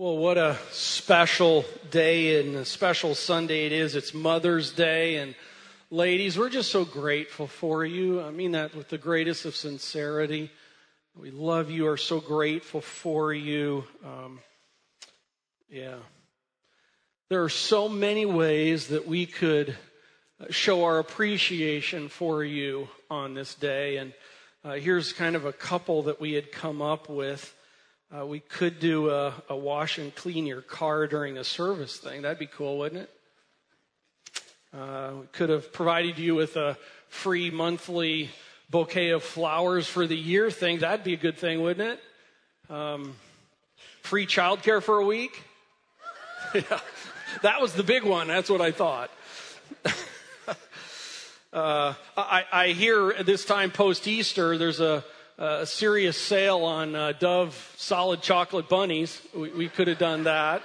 [0.00, 3.96] Well, what a special day and a special Sunday it is.
[3.96, 5.16] It's Mother's Day.
[5.16, 5.34] And
[5.90, 8.22] ladies, we're just so grateful for you.
[8.22, 10.52] I mean that with the greatest of sincerity.
[11.16, 13.86] We love you, are so grateful for you.
[14.04, 14.38] Um,
[15.68, 15.96] yeah.
[17.28, 19.76] There are so many ways that we could
[20.50, 23.96] show our appreciation for you on this day.
[23.96, 24.12] And
[24.64, 27.52] uh, here's kind of a couple that we had come up with.
[28.10, 32.22] Uh, we could do a, a, wash and clean your car during a service thing.
[32.22, 33.10] That'd be cool, wouldn't it?
[34.72, 38.30] Uh, we could have provided you with a free monthly
[38.70, 40.78] bouquet of flowers for the year thing.
[40.78, 42.72] That'd be a good thing, wouldn't it?
[42.72, 43.14] Um,
[44.00, 45.42] free childcare for a week.
[46.54, 46.80] yeah,
[47.42, 48.28] that was the big one.
[48.28, 49.10] That's what I thought.
[51.52, 55.04] uh, I, I hear this time post Easter, there's a
[55.38, 59.22] a serious sale on uh, Dove solid chocolate bunnies.
[59.34, 60.62] We, we could have done that.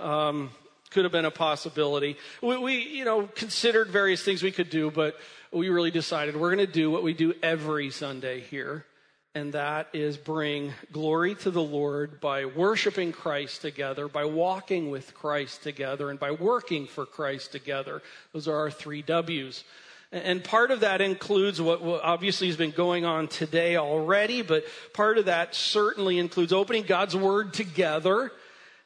[0.00, 0.50] Um,
[0.90, 2.16] could have been a possibility.
[2.42, 5.16] We, we, you know, considered various things we could do, but
[5.50, 8.86] we really decided we're going to do what we do every Sunday here,
[9.34, 15.14] and that is bring glory to the Lord by worshiping Christ together, by walking with
[15.14, 18.02] Christ together, and by working for Christ together.
[18.32, 19.64] Those are our three W's.
[20.12, 25.16] And part of that includes what obviously has been going on today already, but part
[25.16, 28.30] of that certainly includes opening God's Word together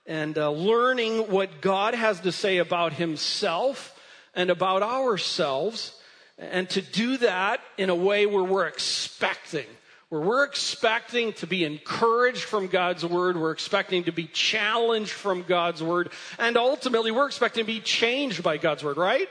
[0.07, 3.93] and uh, learning what God has to say about Himself
[4.35, 6.01] and about ourselves.
[6.39, 9.67] And to do that in a way where we're expecting
[10.09, 15.43] where we're expecting to be encouraged from God's word, we're expecting to be challenged from
[15.43, 19.29] God's word, and ultimately we're expecting to be changed by God's word, right?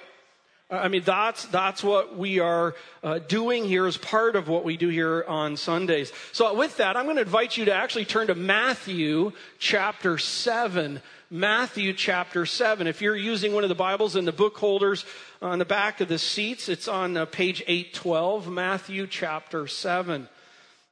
[0.70, 4.78] I mean, that's, that's what we are uh, doing here as part of what we
[4.78, 6.12] do here on Sundays.
[6.32, 11.02] So with that, I'm going to invite you to actually turn to Matthew chapter 7.
[11.30, 12.88] Matthew chapter 7.
[12.88, 15.06] If you're using one of the Bibles in the book holders
[15.40, 20.28] on the back of the seats, it's on uh, page 812, Matthew chapter 7.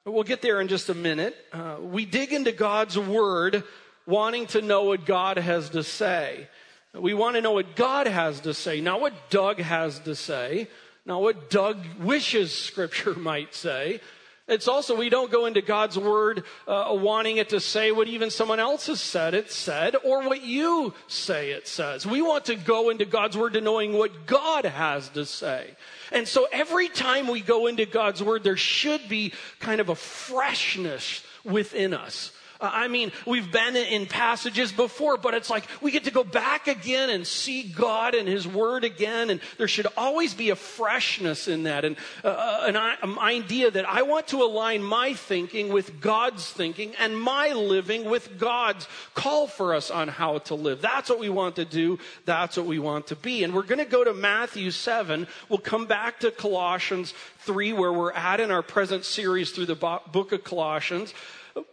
[0.06, 1.36] We'll get there in just a minute.
[1.52, 3.64] Uh, we dig into God's Word
[4.06, 6.48] wanting to know what God has to say.
[6.94, 10.68] We want to know what God has to say, not what Doug has to say,
[11.06, 14.00] not what Doug wishes Scripture might say.
[14.46, 18.30] It's also, we don't go into God's Word uh, wanting it to say what even
[18.30, 22.06] someone else has said it said, or what you say it says.
[22.06, 25.76] We want to go into God's Word to knowing what God has to say.
[26.12, 29.96] And so every time we go into God's Word, there should be kind of a
[29.96, 32.33] freshness within us.
[32.64, 36.24] Uh, I mean, we've been in passages before, but it's like we get to go
[36.24, 40.56] back again and see God and His Word again, and there should always be a
[40.56, 45.14] freshness in that, and uh, uh an, an idea that I want to align my
[45.14, 50.56] thinking with God's thinking and my living with God's call for us on how to
[50.56, 50.82] live.
[50.82, 52.00] That's what we want to do.
[52.24, 53.44] That's what we want to be.
[53.44, 55.28] And we're going to go to Matthew 7.
[55.50, 59.76] We'll come back to Colossians 3, where we're at in our present series through the
[59.76, 61.14] book of Colossians.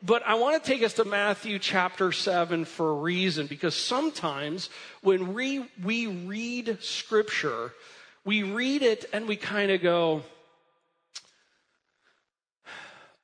[0.03, 4.69] But I want to take us to Matthew chapter 7 for a reason, because sometimes
[5.03, 7.73] when we, we read scripture,
[8.25, 10.23] we read it and we kind of go,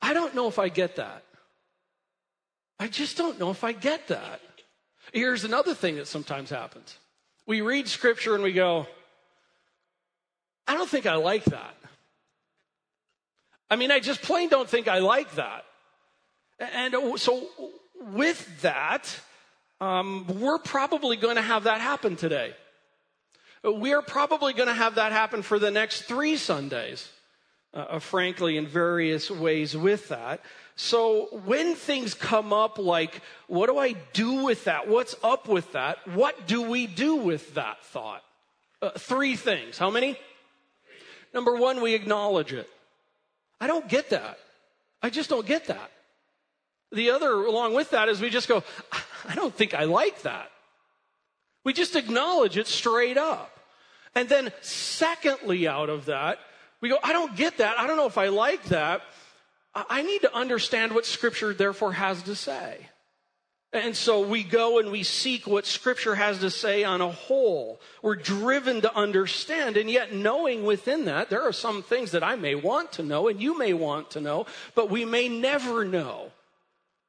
[0.01, 1.25] I don't know if I get that.
[2.79, 4.41] I just don't know if I get that.
[5.13, 6.97] Here's another thing that sometimes happens.
[7.47, 8.87] We read scripture and we go,
[10.67, 11.75] I don't think I like that.
[13.69, 15.66] I mean, I just plain don't think I like that.
[16.59, 17.47] And so,
[18.01, 19.21] with that,
[19.81, 22.55] um, we're probably going to have that happen today.
[23.63, 27.11] We're probably going to have that happen for the next three Sundays,
[27.75, 30.41] uh, uh, frankly, in various ways with that.
[30.77, 34.89] So, when things come up like, what do I do with that?
[34.89, 36.07] What's up with that?
[36.09, 38.23] What do we do with that thought?
[38.81, 39.79] Uh, three things.
[39.79, 40.19] How many?
[41.35, 42.69] Number one, we acknowledge it.
[43.61, 44.39] I don't get that.
[45.03, 45.91] I just don't get that.
[46.97, 48.65] The other, along with that, is we just go,
[49.29, 50.51] I don't think I like that.
[51.63, 53.53] We just acknowledge it straight up.
[54.15, 56.39] And then, secondly, out of that,
[56.81, 57.79] we go, I don't get that.
[57.79, 59.03] I don't know if I like that.
[59.75, 62.89] I need to understand what Scripture therefore has to say.
[63.75, 67.79] And so we go and we seek what Scripture has to say on a whole.
[68.01, 72.37] We're driven to understand, and yet knowing within that, there are some things that I
[72.37, 76.31] may want to know and you may want to know, but we may never know.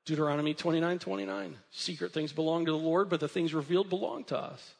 [0.08, 1.56] Deuteronomy 29 29.
[1.70, 4.74] Secret things belong to the Lord, but the things revealed belong to us.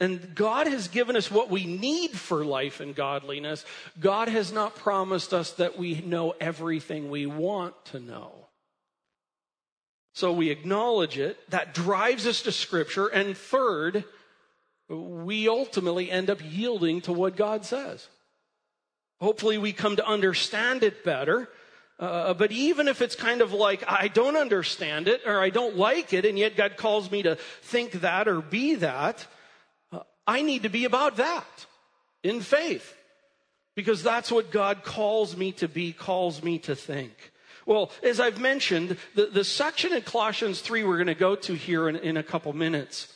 [0.00, 3.64] And God has given us what we need for life and godliness.
[3.98, 8.32] God has not promised us that we know everything we want to know.
[10.12, 11.38] So we acknowledge it.
[11.50, 13.06] That drives us to Scripture.
[13.06, 14.04] And third,
[14.88, 18.06] we ultimately end up yielding to what God says.
[19.20, 21.48] Hopefully, we come to understand it better.
[21.98, 25.76] Uh, but even if it's kind of like, I don't understand it or I don't
[25.76, 29.26] like it, and yet God calls me to think that or be that,
[29.90, 31.66] uh, I need to be about that
[32.22, 32.94] in faith.
[33.74, 37.32] Because that's what God calls me to be, calls me to think.
[37.66, 41.54] Well, as I've mentioned, the, the section in Colossians 3 we're going to go to
[41.54, 43.12] here in, in a couple minutes,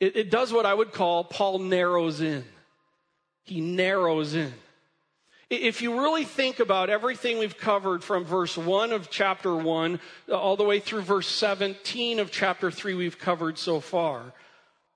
[0.00, 2.44] it, it does what I would call Paul narrows in.
[3.44, 4.52] He narrows in.
[5.50, 10.38] If you really think about everything we've covered from verse 1 of chapter 1 uh,
[10.38, 14.32] all the way through verse 17 of chapter 3 we've covered so far,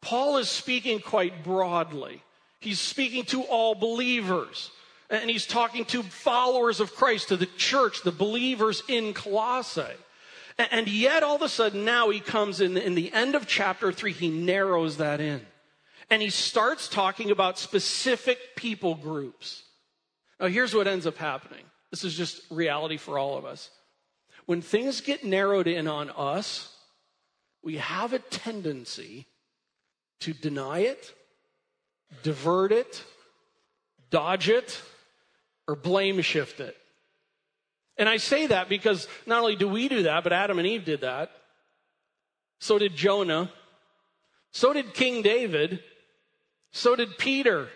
[0.00, 2.22] Paul is speaking quite broadly.
[2.60, 4.70] He's speaking to all believers.
[5.10, 9.82] And he's talking to followers of Christ, to the church, the believers in Colossae.
[10.58, 13.92] And yet, all of a sudden, now he comes in, in the end of chapter
[13.92, 15.46] 3, he narrows that in.
[16.10, 19.62] And he starts talking about specific people groups.
[20.40, 23.70] Now, here's what ends up happening this is just reality for all of us.
[24.46, 26.74] When things get narrowed in on us,
[27.62, 29.26] we have a tendency
[30.20, 31.12] to deny it,
[32.22, 33.04] divert it,
[34.10, 34.80] dodge it,
[35.66, 36.76] or blame shift it.
[37.96, 40.84] And I say that because not only do we do that, but Adam and Eve
[40.84, 41.30] did that.
[42.60, 43.50] So did Jonah.
[44.52, 45.80] So did King David.
[46.72, 47.68] So did Peter.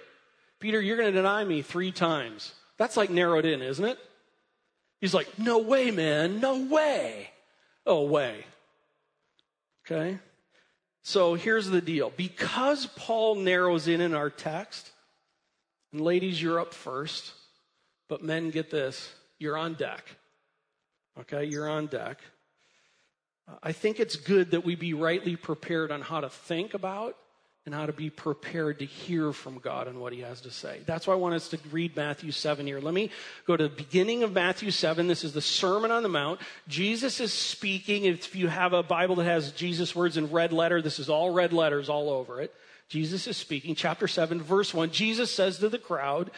[0.63, 2.55] Peter, you're going to deny me three times.
[2.79, 3.99] That's like narrowed in, isn't it?
[5.01, 7.31] He's like, no way, man, no way.
[7.85, 8.45] Oh, way.
[9.85, 10.21] Okay?
[11.03, 12.13] So here's the deal.
[12.17, 14.93] Because Paul narrows in in our text,
[15.91, 17.33] and ladies, you're up first,
[18.09, 20.05] but men, get this you're on deck.
[21.19, 21.45] Okay?
[21.45, 22.21] You're on deck.
[23.65, 27.17] I think it's good that we be rightly prepared on how to think about
[27.65, 30.81] and how to be prepared to hear from God and what He has to say.
[30.85, 32.81] That's why I want us to read Matthew 7 here.
[32.81, 33.11] Let me
[33.47, 35.07] go to the beginning of Matthew 7.
[35.07, 36.41] This is the Sermon on the Mount.
[36.67, 38.05] Jesus is speaking.
[38.05, 41.31] If you have a Bible that has Jesus' words in red letter, this is all
[41.31, 42.53] red letters all over it.
[42.89, 43.77] Jesus is speaking.
[43.77, 44.91] Chapter 7, verse 1.
[44.91, 46.33] Jesus says to the crowd,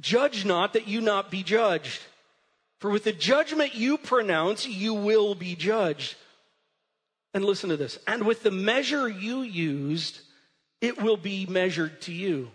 [0.00, 2.00] Judge not that you not be judged.
[2.78, 6.16] For with the judgment you pronounce, you will be judged.
[7.34, 7.98] And listen to this.
[8.06, 10.20] And with the measure you used,
[10.80, 12.50] it will be measured to you.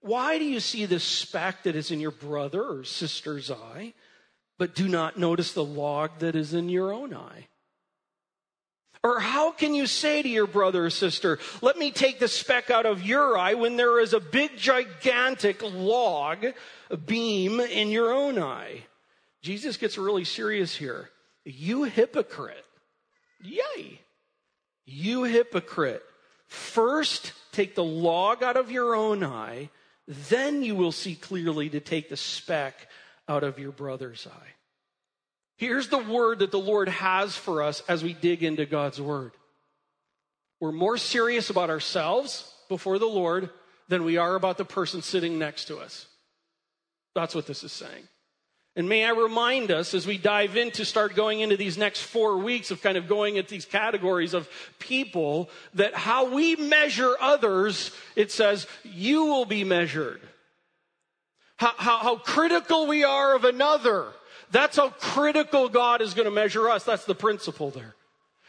[0.00, 3.94] Why do you see the speck that is in your brother or sister's eye,
[4.58, 7.48] but do not notice the log that is in your own eye?
[9.02, 12.70] Or how can you say to your brother or sister, let me take the speck
[12.70, 16.46] out of your eye when there is a big, gigantic log,
[17.04, 18.82] beam in your own eye?
[19.42, 21.10] Jesus gets really serious here.
[21.44, 22.64] You hypocrite.
[23.42, 24.00] Yay.
[24.84, 26.02] You hypocrite.
[26.48, 29.70] First, take the log out of your own eye,
[30.06, 32.88] then you will see clearly to take the speck
[33.28, 34.52] out of your brother's eye.
[35.56, 39.32] Here's the word that the Lord has for us as we dig into God's word.
[40.60, 43.50] We're more serious about ourselves before the Lord
[43.88, 46.06] than we are about the person sitting next to us.
[47.14, 48.08] That's what this is saying.
[48.76, 52.02] And may I remind us as we dive in to start going into these next
[52.02, 57.14] four weeks of kind of going at these categories of people that how we measure
[57.18, 60.20] others, it says, you will be measured.
[61.56, 64.08] How, how, how critical we are of another.
[64.50, 66.84] That's how critical God is going to measure us.
[66.84, 67.94] That's the principle there.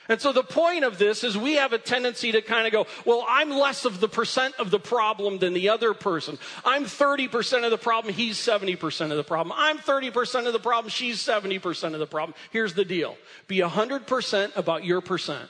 [0.10, 2.88] And so the point of this is we have a tendency to kind of go,
[3.06, 6.38] well, I'm less of the percent of the problem than the other person.
[6.64, 9.56] I'm 30% of the problem, he's 70% of the problem.
[9.58, 12.36] I'm 30% of the problem, she's 70% of the problem.
[12.52, 13.18] Here's the deal.
[13.48, 15.50] Be 100% about your percent.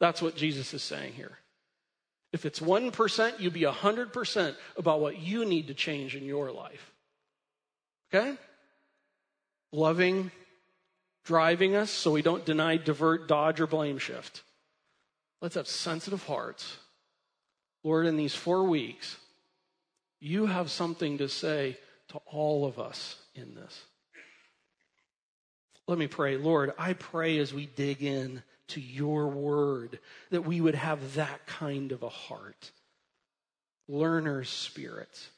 [0.00, 1.38] That's what Jesus is saying here.
[2.32, 6.92] If it's 1%, you be 100% about what you need to change in your life.
[8.12, 8.36] Okay?
[9.72, 10.30] Loving,
[11.28, 14.42] driving us so we don't deny, divert, dodge, or blame shift.
[15.42, 16.78] Let's have sensitive hearts.
[17.84, 19.18] Lord, in these four weeks,
[20.20, 21.76] you have something to say
[22.08, 23.78] to all of us in this.
[25.86, 26.38] Let me pray.
[26.38, 29.98] Lord, I pray as we dig in to your word
[30.30, 32.70] that we would have that kind of a heart.
[33.86, 35.28] Learner's spirit.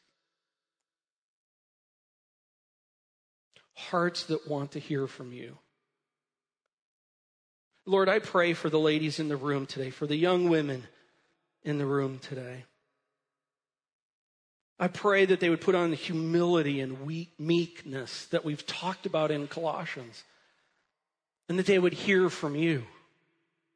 [3.75, 5.59] Hearts that want to hear from you.
[7.87, 10.84] Lord, I pray for the ladies in the room today, for the young women
[11.64, 12.64] in the room today.
[14.78, 19.30] I pray that they would put on the humility and meekness that we've talked about
[19.30, 20.25] in Colossians.
[21.50, 22.84] and that they would hear from you.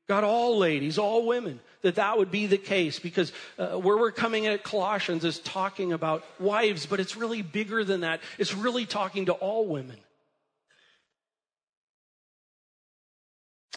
[0.07, 4.13] God, all ladies, all women, that that would be the case because uh, where we're
[4.13, 8.21] coming at Colossians is talking about wives, but it's really bigger than that.
[8.39, 9.97] It's really talking to all women.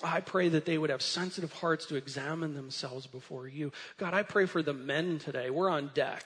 [0.04, 3.72] I pray that they would have sensitive hearts to examine themselves before you.
[3.98, 5.50] God, I pray for the men today.
[5.50, 6.24] We're on deck.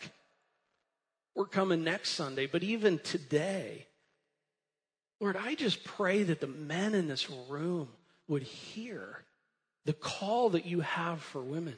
[1.36, 3.88] We're coming next Sunday, but even today,
[5.22, 7.88] Lord, I just pray that the men in this room
[8.28, 9.24] would hear
[9.86, 11.78] the call that you have for women.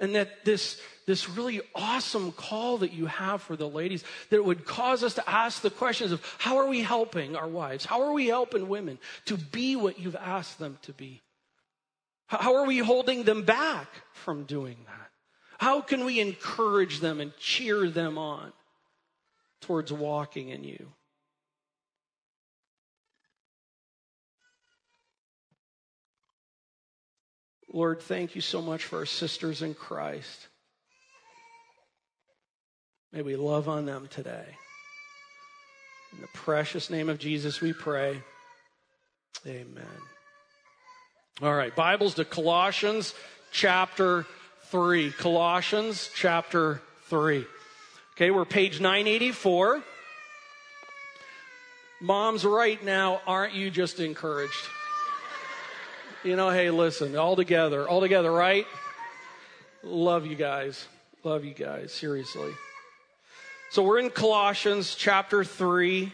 [0.00, 4.64] And that this, this really awesome call that you have for the ladies, that would
[4.64, 7.84] cause us to ask the questions of how are we helping our wives?
[7.84, 11.20] How are we helping women to be what you've asked them to be?
[12.26, 15.10] How are we holding them back from doing that?
[15.58, 18.52] How can we encourage them and cheer them on
[19.60, 20.92] towards walking in you?
[27.72, 30.48] Lord, thank you so much for our sisters in Christ.
[33.12, 34.56] May we love on them today.
[36.12, 38.20] In the precious name of Jesus, we pray.
[39.46, 39.86] Amen.
[41.40, 43.14] All right, Bibles to Colossians
[43.52, 44.26] chapter
[44.64, 45.12] 3.
[45.12, 47.46] Colossians chapter 3.
[48.16, 49.82] Okay, we're page 984.
[52.00, 54.66] Moms, right now, aren't you just encouraged?
[56.22, 58.66] You know, hey, listen, all together, all together, right?
[59.82, 60.86] Love you guys.
[61.24, 62.52] Love you guys, seriously.
[63.70, 66.12] So we're in Colossians chapter 3,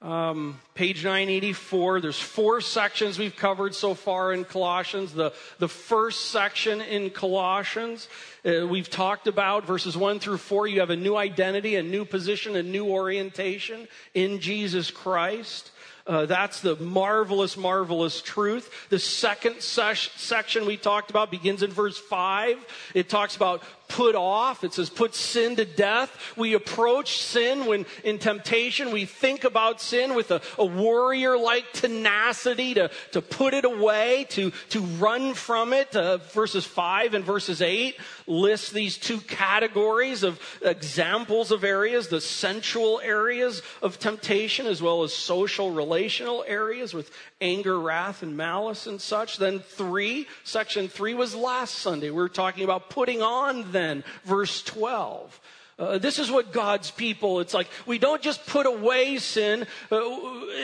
[0.00, 2.00] um, page 984.
[2.00, 5.12] There's four sections we've covered so far in Colossians.
[5.12, 8.08] The, the first section in Colossians,
[8.46, 10.68] uh, we've talked about verses 1 through 4.
[10.68, 15.70] You have a new identity, a new position, a new orientation in Jesus Christ.
[16.06, 18.70] Uh, that's the marvelous, marvelous truth.
[18.90, 22.64] The second section we talked about begins in verse 5.
[22.94, 24.64] It talks about put off.
[24.64, 26.34] It says put sin to death.
[26.36, 28.90] We approach sin when in temptation.
[28.90, 34.26] We think about sin with a, a warrior like tenacity to, to put it away,
[34.30, 35.94] to, to run from it.
[35.94, 42.20] Uh, verses 5 and verses 8 list these two categories of examples of areas the
[42.20, 48.86] sensual areas of temptation as well as social relational areas with anger, wrath, and malice
[48.86, 49.38] and such.
[49.38, 52.10] Then three, section three was last Sunday.
[52.10, 55.40] We were talking about putting on then, verse 12.
[55.78, 60.00] Uh, this is what God's people, it's like we don't just put away sin uh,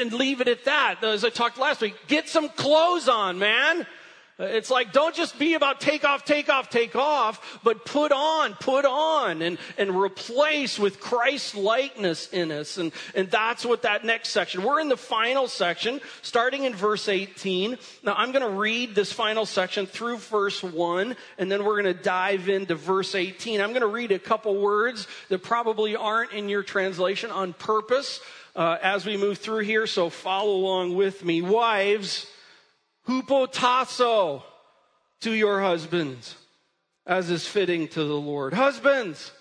[0.01, 1.05] and leave it at that.
[1.05, 3.87] As I talked last week, get some clothes on, man.
[4.39, 8.55] It's like, don't just be about take off, take off, take off, but put on,
[8.55, 12.79] put on, and, and replace with Christ likeness in us.
[12.79, 14.63] And, and that's what that next section.
[14.63, 17.77] We're in the final section, starting in verse 18.
[18.03, 21.95] Now, I'm going to read this final section through verse 1, and then we're going
[21.95, 23.61] to dive into verse 18.
[23.61, 28.21] I'm going to read a couple words that probably aren't in your translation on purpose
[28.57, 31.43] uh, as we move through here, so follow along with me.
[31.43, 32.27] Wives,
[33.09, 34.43] hupotasso
[35.21, 36.37] to your husbands,
[37.07, 38.55] as is fitting to the Lord.
[38.55, 39.33] Husbands,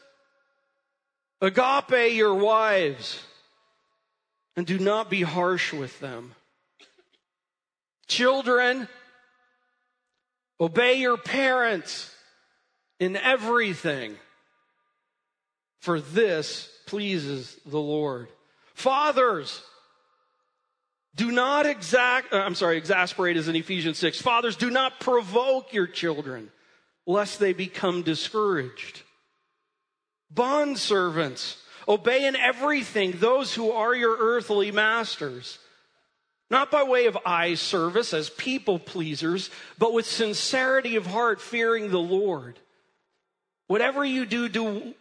[1.42, 3.24] agape your wives,
[4.56, 6.34] and do not be harsh with them.
[8.08, 8.88] Children,
[10.60, 12.14] obey your parents
[13.00, 14.18] in everything,
[15.80, 18.28] for this pleases the Lord.
[18.74, 19.64] Fathers,
[21.16, 24.22] do not exact, uh, I'm sorry, exasperate is in Ephesians 6.
[24.22, 26.52] Fathers, do not provoke your children,
[27.06, 29.02] lest they become discouraged.
[30.30, 35.60] Bond servants, obey in everything those who are your earthly masters,
[36.50, 41.92] not by way of eye service as people pleasers, but with sincerity of heart, fearing
[41.92, 42.60] the Lord.
[43.68, 44.94] Whatever you do, do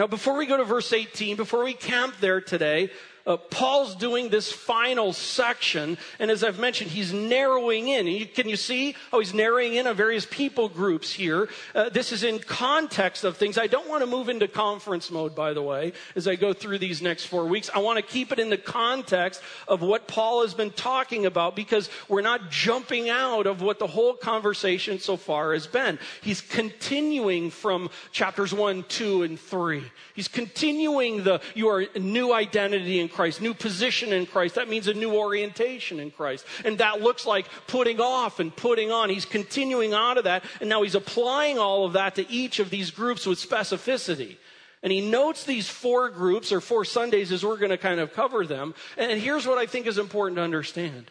[0.00, 2.88] Now, before we go to verse 18, before we camp there today,
[3.26, 8.06] uh, Paul's doing this final section, and as I've mentioned, he's narrowing in.
[8.06, 11.48] You, can you see how he's narrowing in on various people groups here?
[11.74, 13.58] Uh, this is in context of things.
[13.58, 16.78] I don't want to move into conference mode, by the way, as I go through
[16.78, 17.70] these next four weeks.
[17.74, 21.54] I want to keep it in the context of what Paul has been talking about
[21.54, 25.98] because we're not jumping out of what the whole conversation so far has been.
[26.22, 29.84] He's continuing from chapters one, two, and three.
[30.14, 34.54] He's continuing the your new identity in Christ, new position in Christ.
[34.54, 36.46] That means a new orientation in Christ.
[36.64, 39.10] And that looks like putting off and putting on.
[39.10, 42.70] He's continuing out of that, and now he's applying all of that to each of
[42.70, 44.36] these groups with specificity.
[44.82, 48.14] And he notes these four groups, or four Sundays, as we're going to kind of
[48.14, 48.74] cover them.
[48.96, 51.10] And here's what I think is important to understand.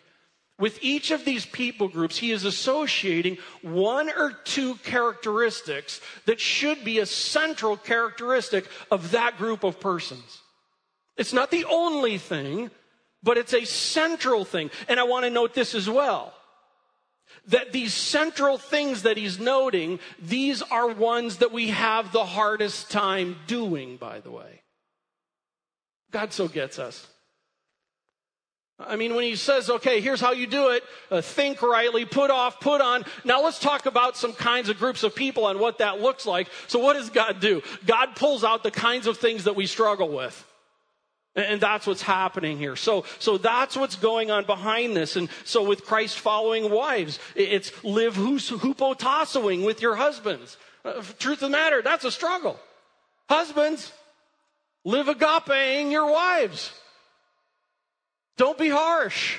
[0.60, 6.84] With each of these people groups, he is associating one or two characteristics that should
[6.84, 10.42] be a central characteristic of that group of persons.
[11.20, 12.72] It's not the only thing,
[13.22, 14.72] but it's a central thing.
[14.88, 16.34] And I want to note this as well.
[17.48, 22.90] That these central things that he's noting, these are ones that we have the hardest
[22.90, 24.62] time doing, by the way.
[26.12, 27.06] God so gets us.
[28.80, 32.32] I mean, when he says, okay, here's how you do it uh, think rightly, put
[32.32, 33.04] off, put on.
[33.26, 36.48] Now let's talk about some kinds of groups of people and what that looks like.
[36.68, 37.62] So, what does God do?
[37.86, 40.46] God pulls out the kinds of things that we struggle with.
[41.40, 42.76] And that's what's happening here.
[42.76, 45.16] So, so that's what's going on behind this.
[45.16, 50.58] And so with Christ following wives, it's live hupotassoing with your husbands.
[50.84, 52.60] Uh, truth of the matter, that's a struggle.
[53.28, 53.92] Husbands,
[54.84, 56.74] live agapeing your wives.
[58.38, 59.38] Don't be harsh.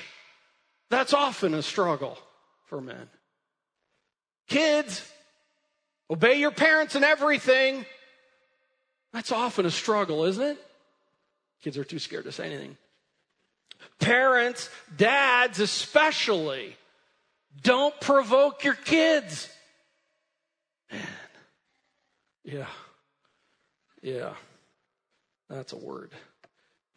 [0.89, 2.17] That's often a struggle
[2.65, 3.09] for men.
[4.47, 5.09] Kids,
[6.09, 7.85] obey your parents and everything.
[9.13, 10.65] That's often a struggle, isn't it?
[11.61, 12.77] Kids are too scared to say anything.
[13.99, 16.75] Parents, dads especially,
[17.61, 19.49] don't provoke your kids.
[20.91, 21.01] Man.
[22.43, 22.67] Yeah.
[24.01, 24.33] Yeah.
[25.49, 26.11] That's a word.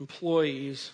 [0.00, 0.90] Employees,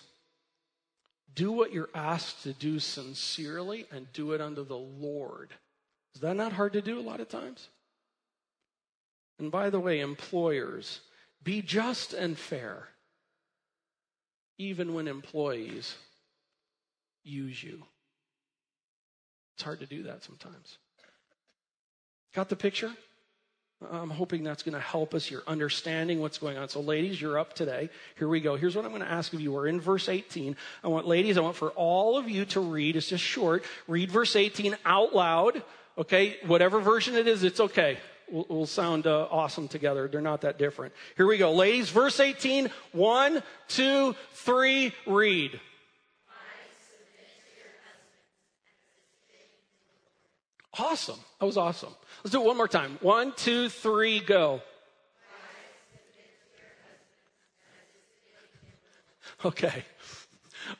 [1.33, 5.53] do what you're asked to do sincerely and do it unto the Lord.
[6.15, 7.69] Is that not hard to do a lot of times?
[9.39, 10.99] And by the way, employers,
[11.43, 12.89] be just and fair
[14.61, 15.95] even when employees
[17.23, 17.83] use you.
[19.55, 20.77] It's hard to do that sometimes.
[22.35, 22.91] Got the picture?
[23.91, 25.31] I'm hoping that's going to help us.
[25.31, 26.69] You're understanding what's going on.
[26.69, 27.89] So, ladies, you're up today.
[28.17, 28.55] Here we go.
[28.55, 29.51] Here's what I'm going to ask of you.
[29.51, 30.55] We're in verse 18.
[30.83, 32.95] I want, ladies, I want for all of you to read.
[32.95, 33.63] It's just short.
[33.87, 35.63] Read verse 18 out loud.
[35.97, 36.37] Okay?
[36.45, 37.97] Whatever version it is, it's okay
[38.31, 40.07] will, will sound uh, awesome together.
[40.07, 40.93] They're not that different.
[41.17, 41.53] Here we go.
[41.53, 42.69] Ladies, verse 18.
[42.91, 45.59] One, two, three, read.
[50.77, 51.19] Awesome.
[51.39, 51.93] That was awesome.
[52.23, 52.97] Let's do it one more time.
[53.01, 54.61] One, two, three, go.
[59.43, 59.83] Okay.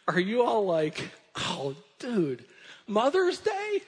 [0.08, 2.46] Are you all like, oh, dude,
[2.88, 3.82] Mother's Day?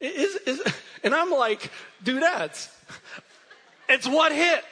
[0.00, 0.62] Is, is,
[1.02, 1.70] and I'm like,
[2.04, 2.68] dudettes,
[3.88, 4.64] it's what hit.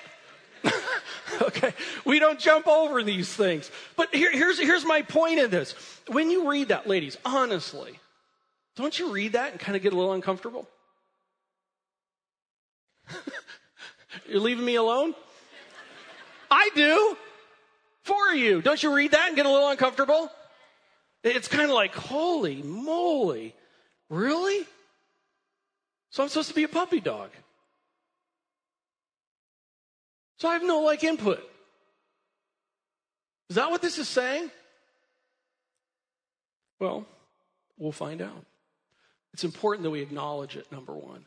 [1.42, 1.72] okay,
[2.04, 3.70] we don't jump over these things.
[3.96, 5.74] But here, here's, here's my point in this.
[6.08, 7.98] When you read that, ladies, honestly,
[8.76, 10.68] don't you read that and kind of get a little uncomfortable?
[14.28, 15.14] You're leaving me alone?
[16.50, 17.16] I do.
[18.02, 18.62] For you.
[18.62, 20.30] Don't you read that and get a little uncomfortable?
[21.24, 23.54] It's kind of like, holy moly.
[24.08, 24.64] Really?
[26.16, 27.28] So I'm supposed to be a puppy dog.
[30.38, 31.46] So I have no like input.
[33.50, 34.50] Is that what this is saying?
[36.80, 37.04] Well,
[37.76, 38.46] we'll find out.
[39.34, 41.26] It's important that we acknowledge it, number one.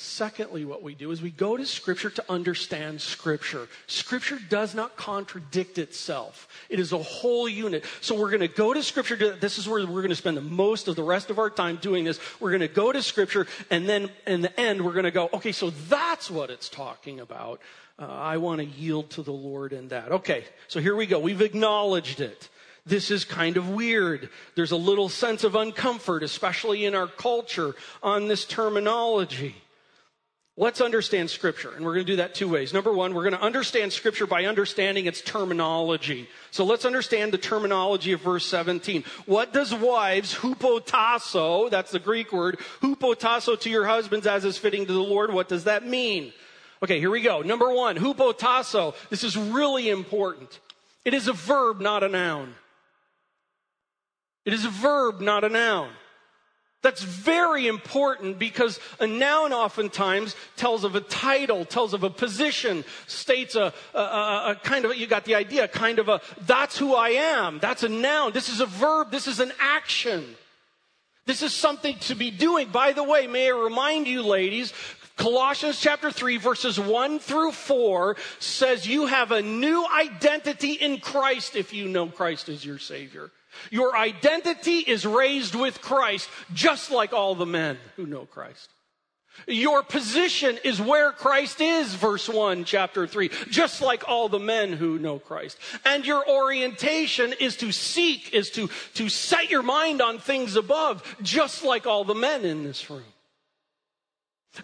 [0.00, 3.66] Secondly, what we do is we go to Scripture to understand Scripture.
[3.88, 6.46] Scripture does not contradict itself.
[6.68, 7.84] It is a whole unit.
[8.00, 9.16] So we're going to go to Scripture.
[9.16, 11.80] This is where we're going to spend the most of the rest of our time
[11.82, 12.20] doing this.
[12.38, 15.30] We're going to go to Scripture, and then in the end, we're going to go,
[15.32, 17.60] okay, so that's what it's talking about.
[17.98, 20.12] Uh, I want to yield to the Lord in that.
[20.12, 21.18] Okay, so here we go.
[21.18, 22.48] We've acknowledged it
[22.86, 24.30] this is kind of weird.
[24.54, 29.56] There's a little sense of uncomfort, especially in our culture, on this terminology.
[30.60, 32.72] Let's understand Scripture, and we're going to do that two ways.
[32.72, 36.28] Number one, we're going to understand Scripture by understanding its terminology.
[36.50, 39.04] So let's understand the terminology of verse 17.
[39.26, 44.84] What does wives, hupotasso, that's the Greek word, hupotasso to your husbands as is fitting
[44.86, 46.32] to the Lord, what does that mean?
[46.82, 47.40] Okay, here we go.
[47.42, 48.96] Number one, hupotasso.
[49.10, 50.58] This is really important.
[51.04, 52.56] It is a verb, not a noun.
[54.44, 55.90] It is a verb, not a noun.
[56.88, 62.82] That's very important because a noun oftentimes tells of a title, tells of a position,
[63.06, 66.94] states a, a, a, kind of, you got the idea, kind of a, that's who
[66.94, 67.58] I am.
[67.58, 68.32] That's a noun.
[68.32, 69.10] This is a verb.
[69.10, 70.24] This is an action.
[71.26, 72.68] This is something to be doing.
[72.68, 74.72] By the way, may I remind you, ladies,
[75.18, 81.54] Colossians chapter 3 verses 1 through 4 says you have a new identity in Christ
[81.54, 83.30] if you know Christ as your Savior.
[83.70, 88.68] Your identity is raised with Christ, just like all the men who know Christ.
[89.46, 94.72] Your position is where Christ is, verse 1, chapter 3, just like all the men
[94.72, 95.58] who know Christ.
[95.84, 101.16] And your orientation is to seek, is to, to set your mind on things above,
[101.22, 103.04] just like all the men in this room.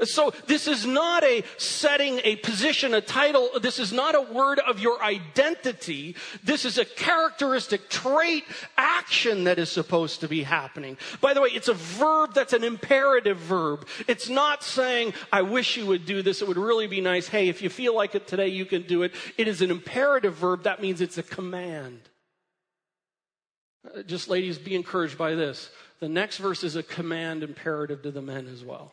[0.03, 3.51] So this is not a setting, a position, a title.
[3.61, 6.17] This is not a word of your identity.
[6.43, 8.45] This is a characteristic trait,
[8.77, 10.97] action that is supposed to be happening.
[11.21, 13.87] By the way, it's a verb that's an imperative verb.
[14.09, 16.43] It's not saying, I wish you would do this.
[16.43, 17.29] It would really be nice.
[17.29, 19.13] Hey, if you feel like it today, you can do it.
[19.39, 20.65] It is an imperative verb.
[20.65, 22.01] That means it's a command.
[23.85, 25.71] Uh, just ladies, be encouraged by this.
[26.01, 28.93] The next verse is a command imperative to the men as well.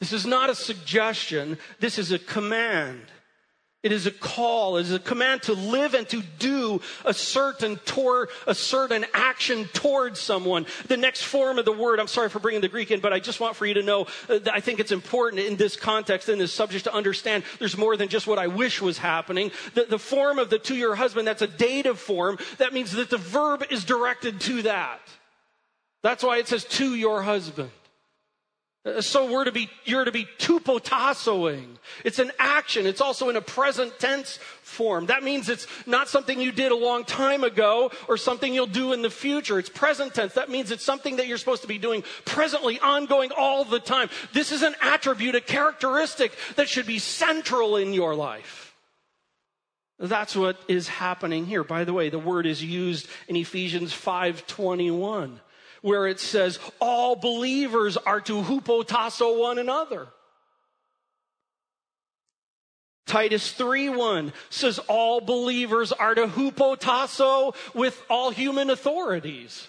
[0.00, 1.58] This is not a suggestion.
[1.78, 3.02] This is a command.
[3.82, 4.76] It is a call.
[4.76, 9.64] It is a command to live and to do a certain toward, a certain action
[9.72, 10.66] towards someone.
[10.86, 13.20] The next form of the word, I'm sorry for bringing the Greek in, but I
[13.20, 16.28] just want for you to know uh, that I think it's important in this context,
[16.28, 19.50] in this subject to understand there's more than just what I wish was happening.
[19.72, 22.38] The, the form of the to your husband, that's a dative form.
[22.58, 25.00] That means that the verb is directed to that.
[26.02, 27.70] That's why it says to your husband.
[28.82, 31.66] Uh, so we're to be, you're to be hupotassoing.
[32.02, 32.86] It's an action.
[32.86, 35.06] It's also in a present tense form.
[35.06, 38.94] That means it's not something you did a long time ago or something you'll do
[38.94, 39.58] in the future.
[39.58, 40.32] It's present tense.
[40.32, 44.08] That means it's something that you're supposed to be doing presently, ongoing all the time.
[44.32, 48.74] This is an attribute, a characteristic that should be central in your life.
[49.98, 51.62] That's what is happening here.
[51.62, 55.38] By the way, the word is used in Ephesians 521
[55.82, 60.08] where it says all believers are to hupotasso one another.
[63.06, 69.68] Titus 3:1 says all believers are to hupotasso with all human authorities.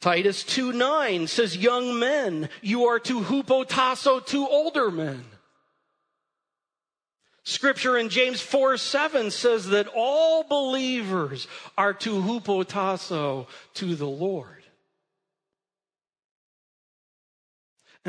[0.00, 5.26] Titus 2:9 says young men, you are to hupotasso to older men.
[7.44, 14.59] Scripture in James 4 7 says that all believers are to hupotasso to the Lord.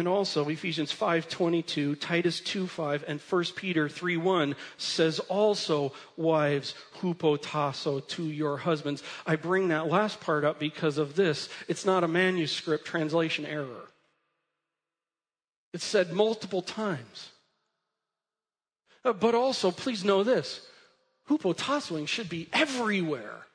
[0.02, 8.24] And also Ephesians 5:22, Titus 2:5 and 1 Peter 3:1 says also wives hupotasso to
[8.24, 9.04] your husbands.
[9.28, 11.50] I bring that last part up because of this.
[11.68, 13.92] It's not a manuscript translation error.
[15.72, 17.30] It's said multiple times.
[19.06, 20.66] Uh, but also, please know this.
[21.30, 23.46] Hupotassoing should be everywhere.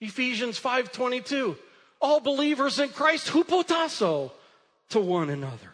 [0.00, 1.58] Ephesians 5:22.
[2.00, 4.32] All believers in Christ hupotasso
[4.90, 5.72] to one another.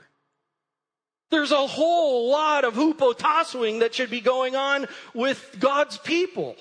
[1.31, 6.57] There's a whole lot of hupotassoing that should be going on with God's people.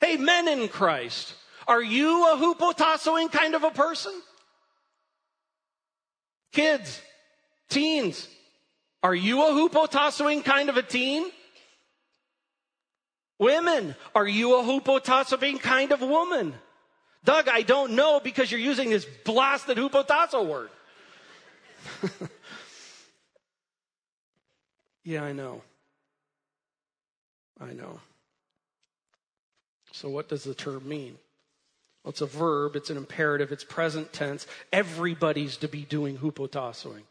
[0.00, 1.34] Hey, men in Christ,
[1.66, 4.12] are you a hupotassoing kind of a person?
[6.52, 7.00] Kids,
[7.70, 8.28] teens,
[9.02, 11.30] are you a hupotassoing kind of a teen?
[13.38, 16.54] Women, are you a hupotassoing kind of woman?
[17.24, 20.68] Doug, I don't know because you're using this blasted hupotasso word.
[25.04, 25.62] yeah, I know.
[27.60, 28.00] I know.
[29.92, 31.16] So, what does the term mean?
[32.02, 34.46] Well, it's a verb, it's an imperative, it's present tense.
[34.72, 37.02] Everybody's to be doing hupotassoing.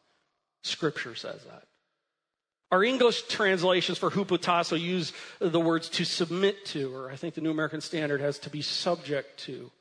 [0.64, 1.64] Scripture says that.
[2.72, 7.42] Our English translations for hupotasso use the words to submit to, or I think the
[7.42, 9.72] New American Standard has to be subject to.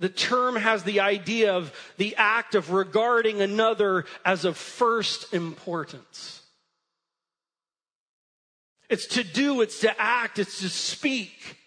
[0.00, 6.42] The term has the idea of the act of regarding another as of first importance.
[8.88, 11.58] It's to do, it's to act, it's to speak.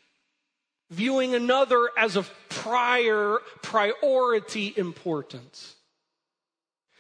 [0.90, 5.76] Viewing another as of prior priority importance.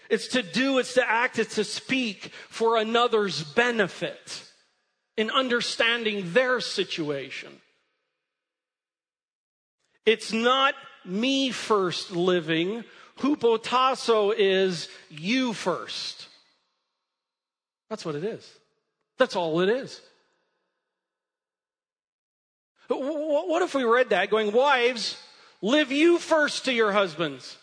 [0.10, 4.43] It's to do, it's to act, it's to speak for another's benefit
[5.17, 7.62] in understanding their situation.
[10.06, 12.84] It's not me first living.
[13.20, 16.28] Hupotasso is you first.
[17.89, 18.50] That's what it is.
[19.18, 20.02] That's all it is.
[22.88, 25.18] What if we read that going, Wives,
[25.62, 27.58] live you first to your husbands?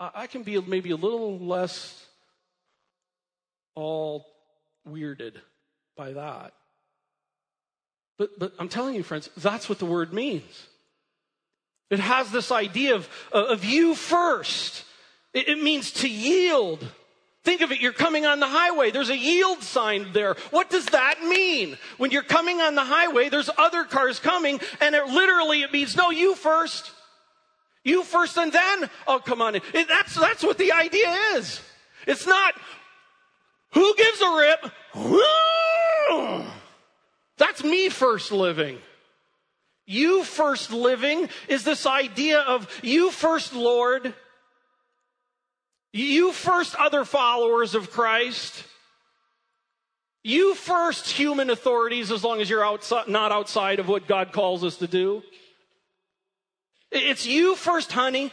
[0.00, 2.06] I can be maybe a little less
[3.74, 4.26] all
[4.88, 5.34] weirded
[5.96, 6.52] by that.
[8.18, 10.66] But, but I'm telling you, friends, that's what the word means.
[11.88, 14.84] It has this idea of, uh, of you first.
[15.32, 16.86] It, it means to yield.
[17.44, 18.90] Think of it, you're coming on the highway.
[18.90, 20.34] There's a yield sign there.
[20.50, 21.78] What does that mean?
[21.96, 25.96] When you're coming on the highway, there's other cars coming, and it literally it means,
[25.96, 26.90] no, you first.
[27.84, 29.54] You first and then, oh, come on.
[29.54, 31.60] It, that's, that's what the idea is.
[32.06, 32.54] It's not,
[33.72, 34.72] who gives a rip?
[37.38, 38.78] That's me first living.
[39.86, 44.12] You first living is this idea of you first, Lord.
[45.92, 48.64] You first, other followers of Christ.
[50.22, 54.62] You first, human authorities, as long as you're outside, not outside of what God calls
[54.62, 55.22] us to do.
[56.90, 58.32] It's you first, honey.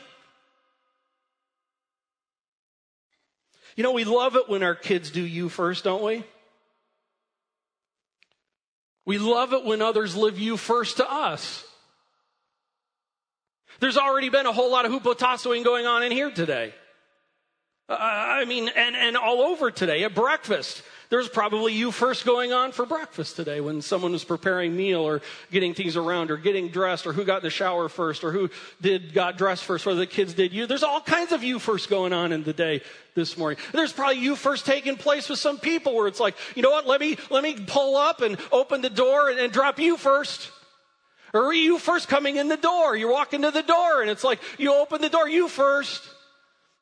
[3.78, 6.24] You know, we love it when our kids do you first, don't we?
[9.06, 11.64] We love it when others live you first to us.
[13.80, 16.74] There's already been a whole lot of hupotassoing going on in here today.
[17.88, 20.82] Uh, I mean, and, and all over today at breakfast.
[21.10, 25.22] There's probably you first going on for breakfast today when someone was preparing meal or
[25.52, 28.50] getting things around or getting dressed or who got in the shower first or who
[28.82, 30.66] did got dressed first, whether the kids did you.
[30.66, 32.82] There's all kinds of you first going on in the day
[33.14, 33.60] this morning.
[33.72, 36.88] There's probably you first taking place with some people where it's like, you know what,
[36.88, 40.50] let me, let me pull up and open the door and, and drop you first.
[41.34, 42.96] Or you first coming in the door.
[42.96, 46.02] You walk into the door and it's like, you open the door, you first.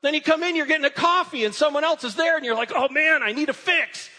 [0.02, 2.56] Then you come in, you're getting a coffee and someone else is there and you're
[2.56, 4.10] like, oh man, I need a fix.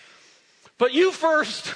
[0.79, 1.75] But you first.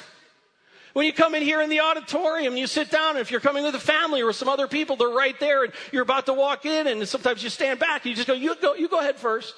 [0.94, 3.62] When you come in here in the auditorium, you sit down, and if you're coming
[3.62, 6.66] with a family or some other people, they're right there, and you're about to walk
[6.66, 9.16] in, and sometimes you stand back, and you just go, you go, you go ahead
[9.16, 9.54] first.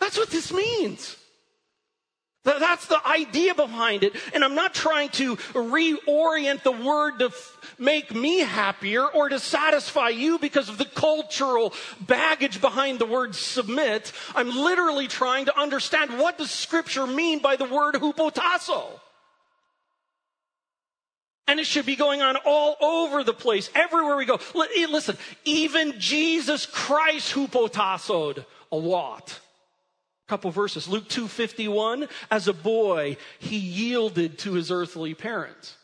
[0.00, 1.16] That's what this means.
[2.44, 4.14] That's the idea behind it.
[4.32, 7.30] And I'm not trying to reorient the word to
[7.78, 13.34] make me happier or to satisfy you because of the cultural baggage behind the word
[13.34, 14.12] submit.
[14.34, 18.84] I'm literally trying to understand what does scripture mean by the word hupotasso.
[21.46, 24.38] And it should be going on all over the place, everywhere we go.
[24.54, 29.40] Listen, even Jesus Christ hupotassoed a lot
[30.26, 30.88] A couple verses.
[30.88, 35.77] Luke 2:51, as a boy, he yielded to his earthly parents.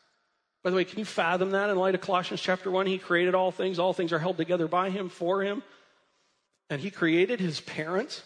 [0.65, 2.87] By the way, can you fathom that in light of Colossians chapter 1?
[2.87, 5.63] He created all things, all things are held together by him, for him.
[6.71, 8.23] And he created his parents.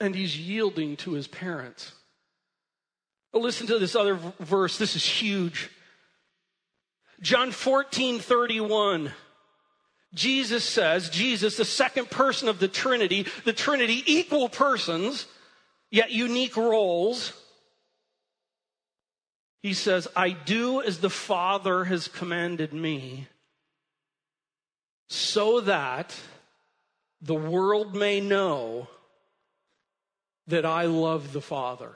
[0.00, 1.92] And he's yielding to his parents.
[3.32, 4.78] But listen to this other verse.
[4.78, 5.68] This is huge.
[7.20, 9.12] John 14, 31.
[10.14, 15.26] Jesus says, Jesus, the second person of the Trinity, the Trinity, equal persons,
[15.90, 17.32] yet unique roles.
[19.62, 23.28] He says, I do as the Father has commanded me,
[25.08, 26.16] so that
[27.20, 28.88] the world may know
[30.48, 31.94] that I love the Father.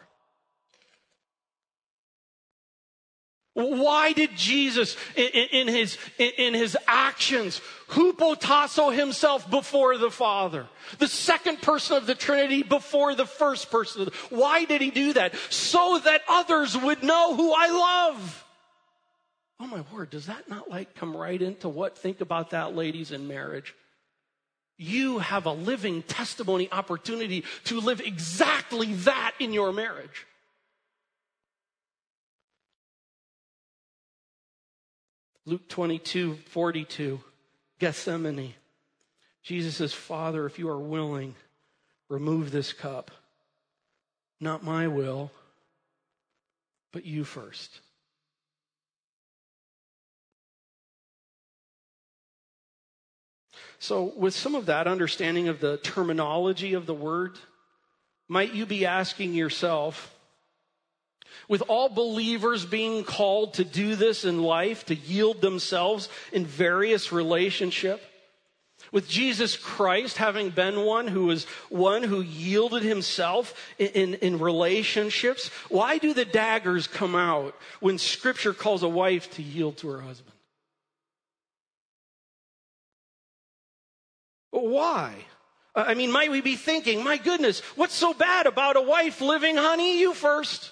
[3.56, 10.66] Why did Jesus, in, in his, in his actions, hupotasso himself before the Father?
[10.98, 14.10] The second person of the Trinity before the first person.
[14.28, 15.34] Why did he do that?
[15.48, 17.68] So that others would know who I
[18.10, 18.44] love.
[19.58, 21.96] Oh my word, does that not like come right into what?
[21.96, 23.74] Think about that, ladies, in marriage.
[24.76, 30.26] You have a living testimony opportunity to live exactly that in your marriage.
[35.48, 37.20] Luke 22, 42,
[37.78, 38.54] Gethsemane.
[39.44, 41.36] Jesus says, Father, if you are willing,
[42.08, 43.12] remove this cup.
[44.40, 45.30] Not my will,
[46.92, 47.80] but you first.
[53.78, 57.38] So, with some of that understanding of the terminology of the word,
[58.26, 60.15] might you be asking yourself,
[61.48, 67.12] with all believers being called to do this in life, to yield themselves in various
[67.12, 68.02] relationship.
[68.92, 74.38] With Jesus Christ having been one who was one who yielded himself in, in, in
[74.38, 79.88] relationships, why do the daggers come out when scripture calls a wife to yield to
[79.88, 80.32] her husband?
[84.50, 85.14] Why?
[85.74, 89.56] I mean, might we be thinking, my goodness, what's so bad about a wife living,
[89.56, 90.70] honey, you first?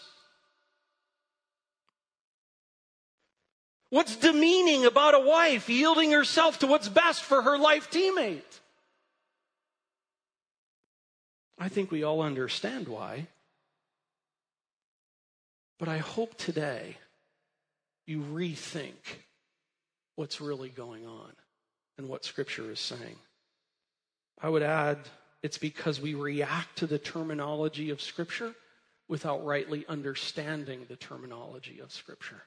[3.94, 8.42] What's demeaning about a wife yielding herself to what's best for her life teammate?
[11.60, 13.28] I think we all understand why.
[15.78, 16.96] But I hope today
[18.04, 19.20] you rethink
[20.16, 21.30] what's really going on
[21.96, 23.14] and what Scripture is saying.
[24.42, 24.98] I would add
[25.40, 28.56] it's because we react to the terminology of Scripture
[29.06, 32.42] without rightly understanding the terminology of Scripture.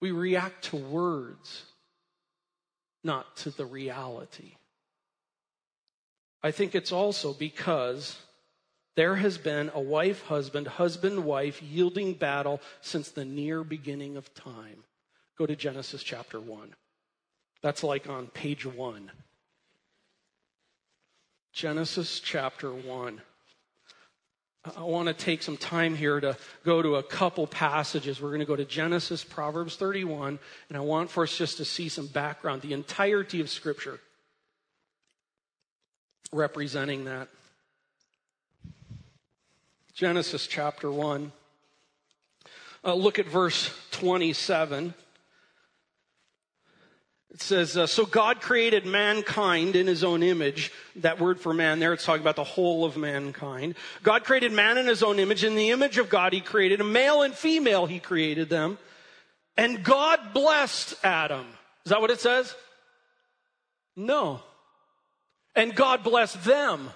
[0.00, 1.64] We react to words,
[3.04, 4.54] not to the reality.
[6.42, 8.16] I think it's also because
[8.96, 14.32] there has been a wife husband, husband wife yielding battle since the near beginning of
[14.34, 14.84] time.
[15.38, 16.74] Go to Genesis chapter 1.
[17.62, 19.10] That's like on page 1.
[21.52, 23.20] Genesis chapter 1.
[24.64, 28.20] I want to take some time here to go to a couple passages.
[28.20, 31.64] We're going to go to Genesis, Proverbs 31, and I want for us just to
[31.64, 34.00] see some background, the entirety of Scripture
[36.30, 37.28] representing that.
[39.94, 41.32] Genesis chapter 1.
[42.84, 44.92] Uh, look at verse 27.
[47.32, 50.72] It says, uh, So God created mankind in his own image.
[50.96, 53.76] That word for man there, it's talking about the whole of mankind.
[54.02, 55.44] God created man in his own image.
[55.44, 58.78] In the image of God, he created a male and female, he created them.
[59.56, 61.46] And God blessed Adam.
[61.84, 62.54] Is that what it says?
[63.96, 64.40] No.
[65.54, 66.90] And God blessed them.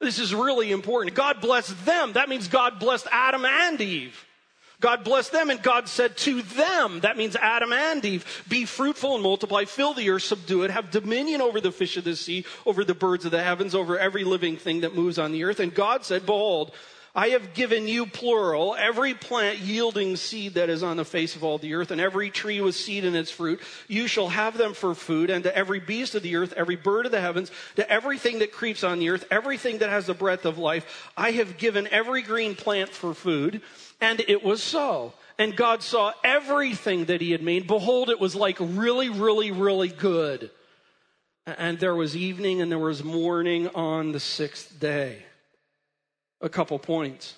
[0.00, 1.16] This is really important.
[1.16, 2.12] God blessed them.
[2.12, 4.25] That means God blessed Adam and Eve.
[4.80, 9.14] God blessed them and God said to them, that means Adam and Eve, be fruitful
[9.14, 12.44] and multiply, fill the earth, subdue it, have dominion over the fish of the sea,
[12.66, 15.60] over the birds of the heavens, over every living thing that moves on the earth.
[15.60, 16.72] And God said, behold,
[17.14, 21.42] I have given you plural, every plant yielding seed that is on the face of
[21.42, 23.62] all the earth, and every tree with seed in its fruit.
[23.88, 27.06] You shall have them for food, and to every beast of the earth, every bird
[27.06, 30.44] of the heavens, to everything that creeps on the earth, everything that has the breath
[30.44, 33.62] of life, I have given every green plant for food.
[34.00, 35.14] And it was so.
[35.38, 37.66] And God saw everything that he had made.
[37.66, 40.50] Behold, it was like really, really, really good.
[41.46, 45.22] And there was evening and there was morning on the sixth day
[46.40, 47.34] a couple points.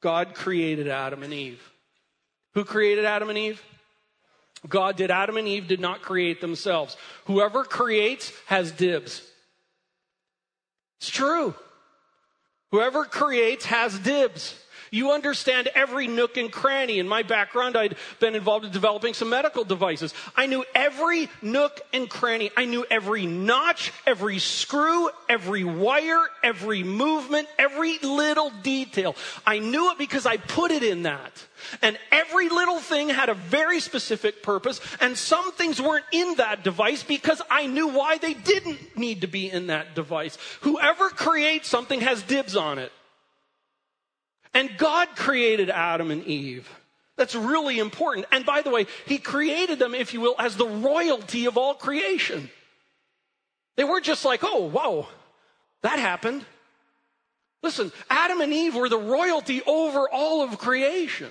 [0.00, 1.72] God created Adam and Eve.
[2.54, 3.62] Who created Adam and Eve?
[4.68, 5.10] God did.
[5.10, 6.96] Adam and Eve did not create themselves.
[7.26, 9.22] Whoever creates has dibs.
[11.00, 11.54] It's true.
[12.70, 14.58] Whoever creates has dibs.
[14.90, 16.98] You understand every nook and cranny.
[16.98, 20.14] In my background, I'd been involved in developing some medical devices.
[20.36, 22.50] I knew every nook and cranny.
[22.56, 29.16] I knew every notch, every screw, every wire, every movement, every little detail.
[29.46, 31.44] I knew it because I put it in that.
[31.82, 36.62] And every little thing had a very specific purpose, and some things weren't in that
[36.62, 40.38] device because I knew why they didn't need to be in that device.
[40.60, 42.92] Whoever creates something has dibs on it.
[44.56, 46.66] And God created Adam and Eve.
[47.16, 48.24] That's really important.
[48.32, 51.74] And by the way, He created them, if you will, as the royalty of all
[51.74, 52.48] creation.
[53.76, 55.08] They weren't just like, oh, whoa,
[55.82, 56.42] that happened.
[57.62, 61.30] Listen, Adam and Eve were the royalty over all of creation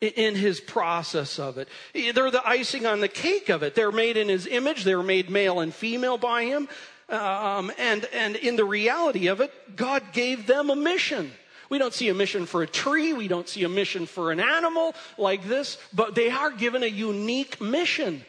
[0.00, 1.68] in his process of it.
[1.94, 3.76] They're the icing on the cake of it.
[3.76, 4.82] They're made in his image.
[4.82, 6.68] They were made male and female by him.
[7.08, 11.30] Um, and, and in the reality of it, God gave them a mission.
[11.68, 13.12] We don't see a mission for a tree.
[13.12, 16.86] We don't see a mission for an animal like this, but they are given a
[16.86, 18.24] unique mission.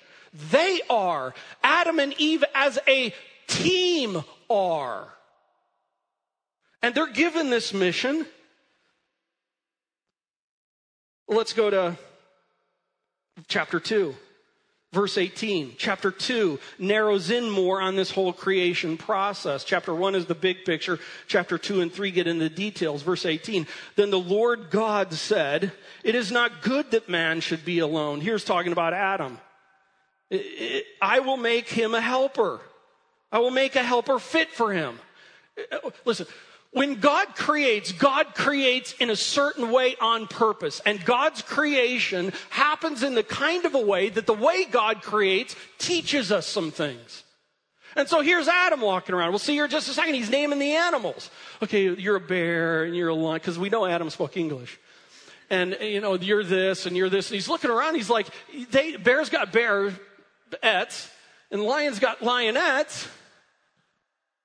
[0.51, 1.33] They are.
[1.63, 3.13] Adam and Eve as a
[3.47, 5.07] team are.
[6.81, 8.25] And they're given this mission.
[11.27, 11.97] Let's go to
[13.47, 14.15] chapter 2.
[14.91, 19.63] Verse 18, chapter 2 narrows in more on this whole creation process.
[19.63, 20.97] Chapter 1 is the big picture.
[21.27, 23.03] Chapter 2 and 3 get into the details.
[23.03, 25.71] Verse 18, then the Lord God said,
[26.03, 28.19] It is not good that man should be alone.
[28.19, 29.37] Here's talking about Adam.
[30.31, 32.59] I will make him a helper.
[33.31, 34.99] I will make a helper fit for him.
[35.71, 36.25] Uh, listen,
[36.71, 40.81] when God creates, God creates in a certain way on purpose.
[40.85, 45.55] And God's creation happens in the kind of a way that the way God creates
[45.79, 47.23] teaches us some things.
[47.95, 49.31] And so here's Adam walking around.
[49.31, 50.13] We'll see here in just a second.
[50.13, 51.31] He's naming the animals.
[51.63, 54.79] Okay, you're a bear and you're a lion, because we know Adam spoke English.
[55.49, 57.29] And, you know, you're this and you're this.
[57.29, 57.95] And he's looking around.
[57.95, 58.27] He's like,
[58.69, 61.09] they, bears got bearettes
[61.49, 63.07] and lions got lionettes.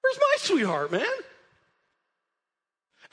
[0.00, 1.04] Where's my sweetheart, man?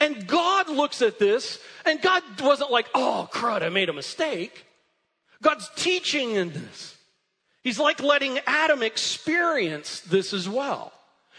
[0.01, 4.65] And God looks at this, and God wasn't like, oh, crud, I made a mistake.
[5.43, 6.97] God's teaching in this.
[7.63, 10.91] He's like letting Adam experience this as well.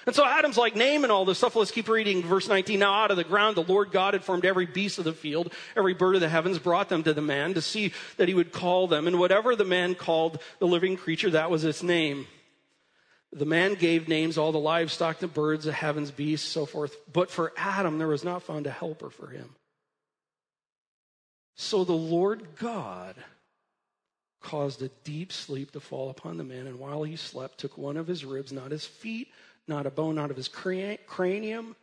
[0.06, 1.56] And so Adam's like, naming all this stuff.
[1.56, 2.78] Let's keep reading verse 19.
[2.78, 5.52] Now out of the ground, the Lord God had formed every beast of the field,
[5.76, 8.52] every bird of the heavens, brought them to the man to see that he would
[8.52, 9.08] call them.
[9.08, 12.28] And whatever the man called the living creature, that was its name.
[13.32, 16.96] The man gave names, all the livestock, the birds, the heavens, beasts, so forth.
[17.10, 19.54] But for Adam, there was not found a helper for him.
[21.54, 23.14] So the Lord God
[24.42, 27.96] caused a deep sleep to fall upon the man, and while he slept, took one
[27.96, 29.28] of his ribs, not his feet,
[29.68, 31.76] not a bone out of his cranium,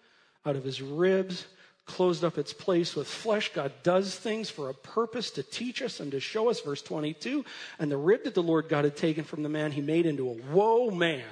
[0.45, 1.45] out of his ribs,
[1.89, 3.51] closed up its place with flesh.
[3.51, 6.61] God does things for a purpose to teach us and to show us.
[6.61, 7.43] Verse 22
[7.79, 10.29] And the rib that the Lord God had taken from the man, he made into
[10.29, 11.25] a woe man.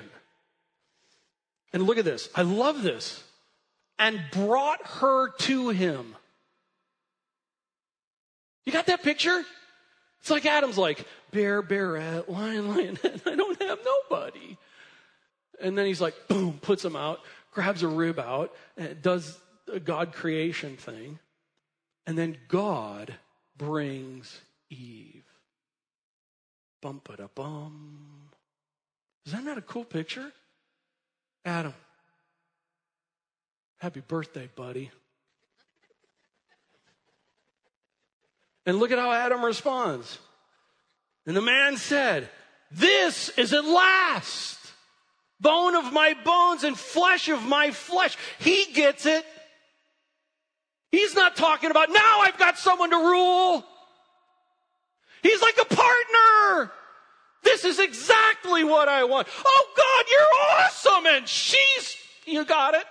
[1.72, 2.30] And look at this.
[2.36, 3.24] I love this.
[4.00, 6.16] And brought her to him.
[8.66, 9.44] You got that picture?
[10.22, 13.00] It's like Adam's like, bear, bear, lion, lion.
[13.26, 14.58] I don't have nobody.
[15.62, 17.22] And then he's like, boom, puts him out,
[17.54, 19.40] grabs a rib out, and does
[19.84, 21.20] God creation thing.
[22.06, 23.14] And then God
[23.58, 25.24] brings Eve.
[26.82, 28.30] Bum da bum.
[29.26, 30.32] Is that not a cool picture?
[31.44, 31.74] Adam,
[33.78, 34.92] happy birthday, buddy.
[38.66, 40.20] And look at how Adam responds.
[41.26, 42.30] And the man said,
[42.72, 44.58] This is at last
[45.40, 48.18] bone of my bones and flesh of my flesh.
[48.40, 49.26] He gets it.
[50.92, 53.66] He's not talking about now I've got someone to rule.
[55.22, 56.72] He's like a partner.
[57.44, 59.28] This is exactly what I want.
[59.46, 61.06] Oh God, you're awesome.
[61.06, 62.84] And she's, you got it.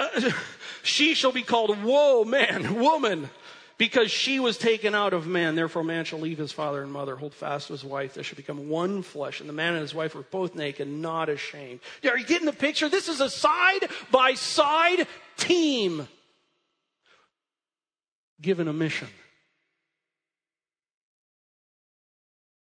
[0.00, 0.30] Uh,
[0.82, 3.30] she shall be called woe man, woman
[3.78, 5.56] because she was taken out of man.
[5.56, 8.14] Therefore, man shall leave his father and mother, hold fast to his wife.
[8.14, 9.40] They shall become one flesh.
[9.40, 11.80] And the man and his wife were both naked, not ashamed.
[12.04, 12.88] Are you getting the picture?
[12.88, 16.06] This is a side by side team
[18.42, 19.08] given a mission.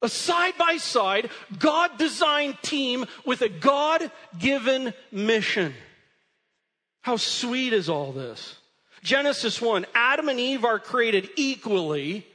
[0.01, 5.73] A side by side, God designed team with a God given mission.
[7.01, 8.55] How sweet is all this?
[9.03, 12.27] Genesis 1, Adam and Eve are created equally.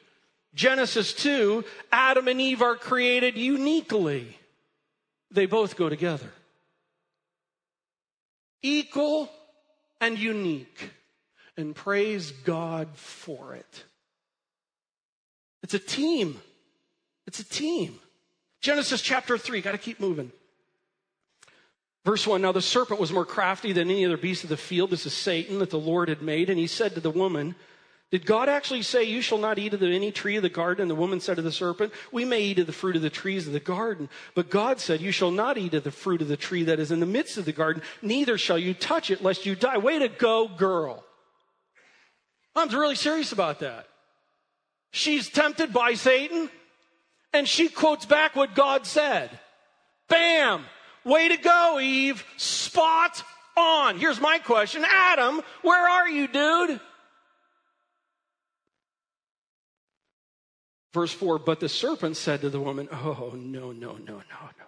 [0.55, 4.38] Genesis 2, Adam and Eve are created uniquely.
[5.30, 6.30] They both go together.
[8.62, 9.30] Equal
[10.01, 10.90] and unique.
[11.57, 13.84] And praise God for it.
[15.62, 16.40] It's a team.
[17.26, 17.98] It's a team.
[18.61, 20.32] Genesis chapter 3, got to keep moving.
[22.05, 24.90] Verse 1 Now the serpent was more crafty than any other beast of the field.
[24.90, 26.50] This is Satan that the Lord had made.
[26.50, 27.55] And he said to the woman,
[28.11, 30.82] Did God actually say, You shall not eat of any tree of the garden?
[30.82, 33.11] And the woman said to the serpent, We may eat of the fruit of the
[33.11, 34.09] trees of the garden.
[34.34, 36.90] But God said, You shall not eat of the fruit of the tree that is
[36.90, 39.78] in the midst of the garden, neither shall you touch it, lest you die.
[39.78, 41.05] Way to go, girl.
[42.55, 43.86] I'm really serious about that.
[44.90, 46.50] She's tempted by Satan,
[47.32, 49.30] and she quotes back what God said.
[50.09, 50.64] Bam!
[51.05, 52.24] Way to go, Eve.
[52.36, 53.22] Spot
[53.57, 53.98] on.
[53.98, 56.80] Here's my question Adam, where are you, dude?
[60.92, 64.66] Verse 4 But the serpent said to the woman, Oh, no, no, no, no, no.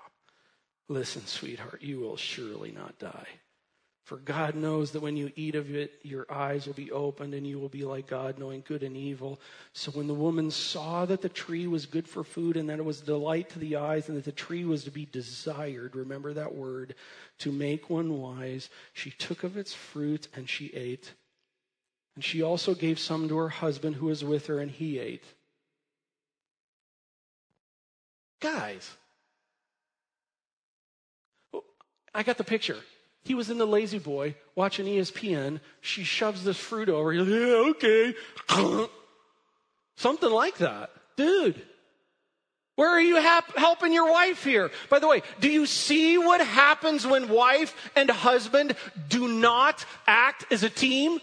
[0.89, 3.29] Listen, sweetheart, you will surely not die.
[4.05, 7.47] For God knows that when you eat of it, your eyes will be opened and
[7.47, 9.41] you will be like God, knowing good and evil.
[9.73, 12.85] So when the woman saw that the tree was good for food and that it
[12.85, 16.35] was a delight to the eyes and that the tree was to be desired, remember
[16.35, 16.97] that word,
[17.39, 21.15] to make one wise, she took of its fruit and she ate.
[22.15, 25.25] And she also gave some to her husband who was with her and he ate.
[28.41, 28.95] Guys,
[32.15, 32.77] I got the picture.
[33.25, 35.61] He was in the La-Z-Boy watching ESPN.
[35.81, 37.13] She shoves this fruit over.
[37.13, 38.15] He's like, yeah, okay.
[39.97, 40.91] Something like that.
[41.17, 41.61] Dude,
[42.77, 44.71] where are you helping your wife here?
[44.91, 48.77] By the way, do you see what happens when wife and husband
[49.09, 51.21] do not act as a team?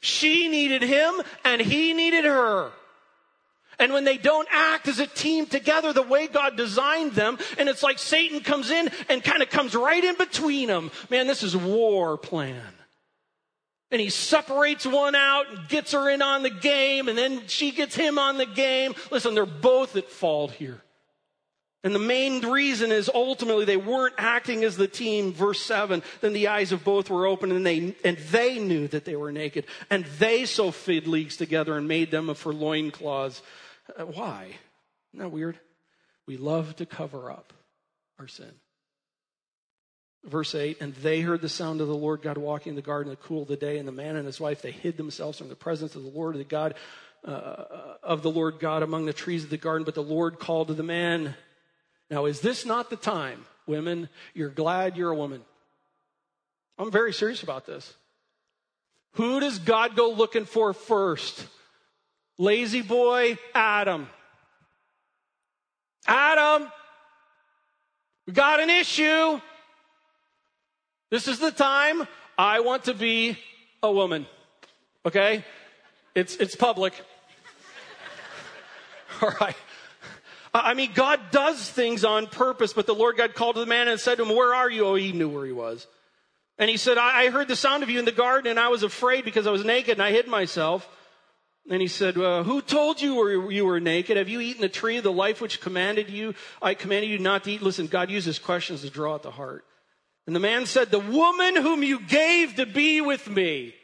[0.00, 2.72] She needed him and he needed her.
[3.78, 7.68] And when they don't act as a team together the way God designed them, and
[7.68, 10.90] it's like Satan comes in and kind of comes right in between them.
[11.10, 12.62] Man, this is war plan.
[13.90, 17.70] And he separates one out and gets her in on the game, and then she
[17.70, 18.94] gets him on the game.
[19.10, 20.80] Listen, they're both at fault here.
[21.84, 25.34] And the main reason is ultimately they weren't acting as the team.
[25.34, 29.04] Verse 7 Then the eyes of both were open, and they, and they knew that
[29.04, 29.66] they were naked.
[29.90, 33.42] And they so fid leagues together and made them for loincloths.
[33.88, 34.56] Uh, why?
[35.12, 35.58] Isn't that weird?
[36.26, 37.52] We love to cover up
[38.18, 38.50] our sin.
[40.24, 43.12] Verse 8, and they heard the sound of the Lord God walking in the garden
[43.12, 45.36] in the cool of the day, and the man and his wife, they hid themselves
[45.36, 46.74] from the presence of the Lord, the God,
[47.26, 47.64] uh,
[48.02, 49.84] of the Lord God among the trees of the garden.
[49.84, 51.34] But the Lord called to the man,
[52.10, 54.08] now, is this not the time, women?
[54.34, 55.42] You're glad you're a woman.
[56.78, 57.92] I'm very serious about this.
[59.12, 61.46] Who does God go looking for first?
[62.38, 64.08] Lazy boy, Adam.
[66.06, 66.68] Adam,
[68.26, 69.40] we got an issue.
[71.10, 72.06] This is the time
[72.36, 73.38] I want to be
[73.82, 74.26] a woman.
[75.06, 75.44] Okay?
[76.14, 76.94] It's, it's public.
[79.22, 79.56] All right.
[80.52, 83.88] I mean, God does things on purpose, but the Lord God called to the man
[83.88, 84.86] and said to him, Where are you?
[84.86, 85.86] Oh, he knew where he was.
[86.58, 88.84] And he said, I, heard the sound of you in the garden and I was
[88.84, 90.88] afraid because I was naked and I hid myself.
[91.70, 94.16] And he said, uh, Who told you you were naked?
[94.16, 96.34] Have you eaten the tree of the life which commanded you?
[96.60, 97.62] I commanded you not to eat.
[97.62, 99.64] Listen, God uses questions to draw at the heart.
[100.26, 103.74] And the man said, The woman whom you gave to be with me,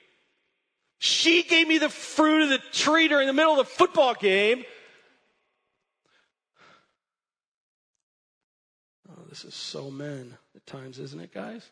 [0.99, 4.65] she gave me the fruit of the tree during the middle of the football game.
[9.31, 11.71] this is so men at times, isn't it, guys?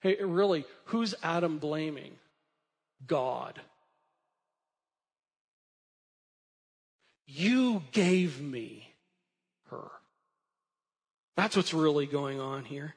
[0.00, 2.12] Hey, really, who's Adam blaming?
[3.04, 3.60] God.
[7.34, 8.92] You gave me
[9.70, 9.90] her.
[11.34, 12.94] That's what's really going on here.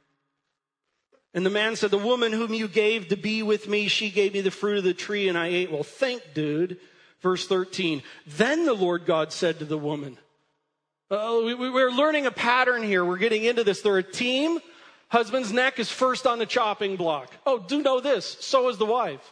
[1.33, 4.33] And the man said, The woman whom you gave to be with me, she gave
[4.33, 5.71] me the fruit of the tree and I ate.
[5.71, 6.77] Well, thank dude.
[7.21, 8.03] Verse 13.
[8.27, 10.17] Then the Lord God said to the woman,
[11.09, 13.05] uh, we, we're learning a pattern here.
[13.05, 13.81] We're getting into this.
[13.81, 14.59] They're a team.
[15.07, 17.31] Husband's neck is first on the chopping block.
[17.45, 18.37] Oh, do know this.
[18.41, 19.31] So is the wife.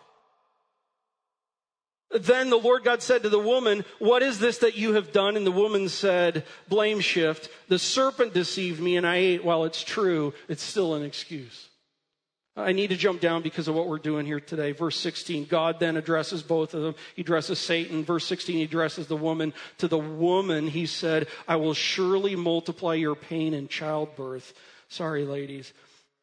[2.13, 5.35] Then the Lord God said to the woman, What is this that you have done?
[5.35, 7.49] And the woman said, Blame shift.
[7.67, 9.43] The serpent deceived me and I ate.
[9.43, 11.69] While it's true, it's still an excuse.
[12.55, 14.73] I need to jump down because of what we're doing here today.
[14.73, 16.93] Verse 16, God then addresses both of them.
[17.15, 18.05] He addresses Satan.
[18.05, 19.53] Verse 16, he addresses the woman.
[19.79, 24.53] To the woman, he said, I will surely multiply your pain in childbirth.
[24.87, 25.73] Sorry, ladies.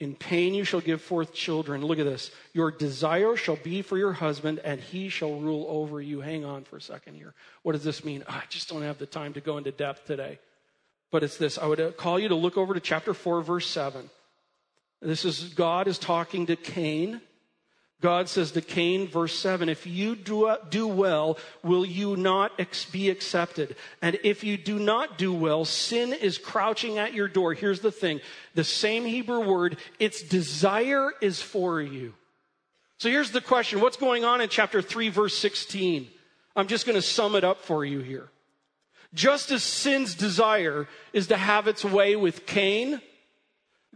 [0.01, 1.85] In pain you shall give forth children.
[1.85, 2.31] Look at this.
[2.55, 6.23] Your desire shall be for your husband, and he shall rule over you.
[6.23, 7.35] Hang on for a second here.
[7.63, 8.25] What does this mean?
[8.27, 10.39] Oh, I just don't have the time to go into depth today.
[11.11, 11.59] But it's this.
[11.59, 14.09] I would uh, call you to look over to chapter 4, verse 7.
[15.03, 17.21] This is God is talking to Cain.
[18.01, 22.53] God says to Cain, verse 7, if you do, uh, do well, will you not
[22.59, 23.77] ex- be accepted?
[24.01, 27.53] And if you do not do well, sin is crouching at your door.
[27.53, 28.21] Here's the thing
[28.55, 32.15] the same Hebrew word, its desire is for you.
[32.97, 36.09] So here's the question what's going on in chapter 3, verse 16?
[36.57, 38.29] I'm just going to sum it up for you here.
[39.13, 43.01] Just as sin's desire is to have its way with Cain,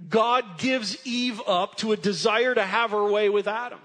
[0.09, 3.79] God gives Eve up to a desire to have her way with Adam.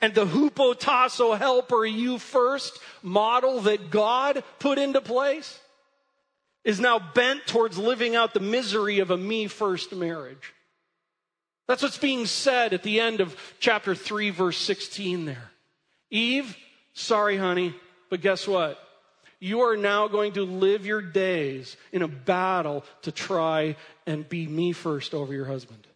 [0.00, 5.58] And the hupotasso helper you first model that God put into place
[6.64, 10.54] is now bent towards living out the misery of a me first marriage.
[11.68, 15.50] That's what's being said at the end of chapter 3, verse 16 there.
[16.10, 16.56] Eve,
[16.94, 17.74] sorry, honey,
[18.08, 18.78] but guess what?
[19.40, 23.74] you are now going to live your days in a battle to try
[24.06, 25.86] and be me first over your husband.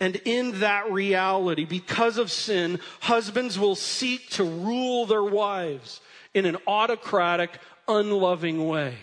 [0.00, 6.00] And in that reality, because of sin, husbands will seek to rule their wives
[6.32, 7.50] in an autocratic,
[7.86, 8.96] unloving way.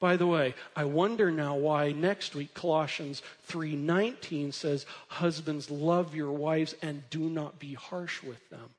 [0.00, 6.32] By the way, I wonder now why next week Colossians 3:19 says, "Husbands love your
[6.32, 8.70] wives and do not be harsh with them."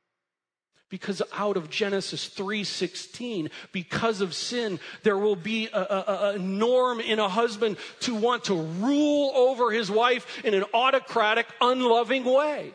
[0.89, 6.99] Because out of genesis 3.16 because of sin there will be a, a, a, norm
[6.99, 12.73] in a husband to want to rule over his wife in an autocratic unloving way.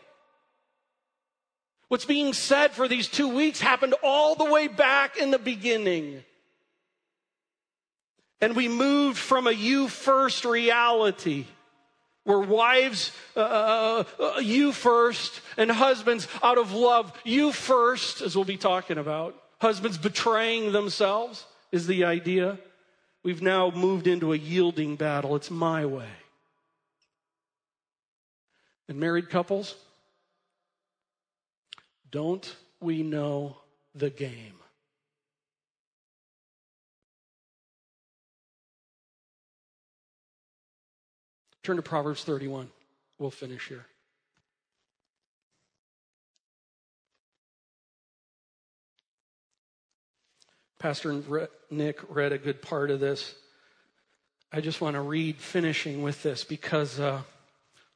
[1.88, 6.24] What's being said for these two weeks happened all the way back in the beginning.
[8.40, 11.46] And we moved from a you first reality
[12.24, 18.34] where wives, uh, uh, uh, you first, and husbands, out of love, you first, as
[18.34, 19.40] we'll be talking about.
[19.60, 22.58] Husbands betraying themselves is the idea.
[23.22, 25.36] We've now moved into a yielding battle.
[25.36, 26.08] It's my way.
[28.88, 29.74] And married couples,
[32.10, 33.58] don't we know
[33.94, 34.54] the game.
[41.64, 42.68] Turn to Proverbs 31.
[43.18, 43.86] We'll finish here.
[50.78, 53.34] Pastor Nick read a good part of this.
[54.52, 57.22] I just want to read finishing with this because uh,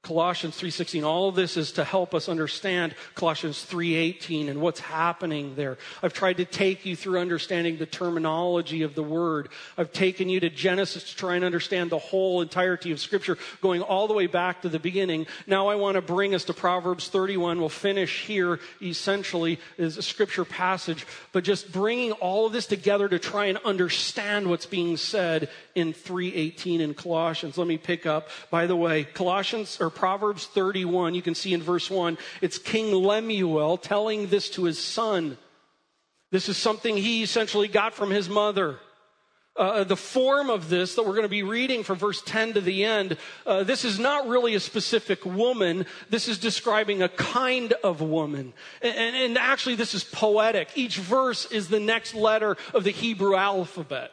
[0.09, 5.55] Colossians 3:16 all of this is to help us understand Colossians 3:18 and what's happening
[5.55, 5.77] there.
[6.03, 9.51] I've tried to take you through understanding the terminology of the word.
[9.77, 13.83] I've taken you to Genesis to try and understand the whole entirety of scripture going
[13.83, 15.27] all the way back to the beginning.
[15.47, 17.61] Now I want to bring us to Proverbs 31.
[17.61, 23.11] We'll finish here essentially is a scripture passage, but just bringing all of this together
[23.11, 27.59] to try and understand what's being said in 3:18 in Colossians.
[27.59, 31.61] Let me pick up by the way, Colossians or Proverbs 31, you can see in
[31.61, 35.37] verse 1, it's King Lemuel telling this to his son.
[36.31, 38.79] This is something he essentially got from his mother.
[39.57, 42.61] Uh, the form of this that we're going to be reading from verse 10 to
[42.61, 45.85] the end, uh, this is not really a specific woman.
[46.11, 48.53] This is describing a kind of woman.
[48.81, 50.69] And, and, and actually, this is poetic.
[50.77, 54.13] Each verse is the next letter of the Hebrew alphabet.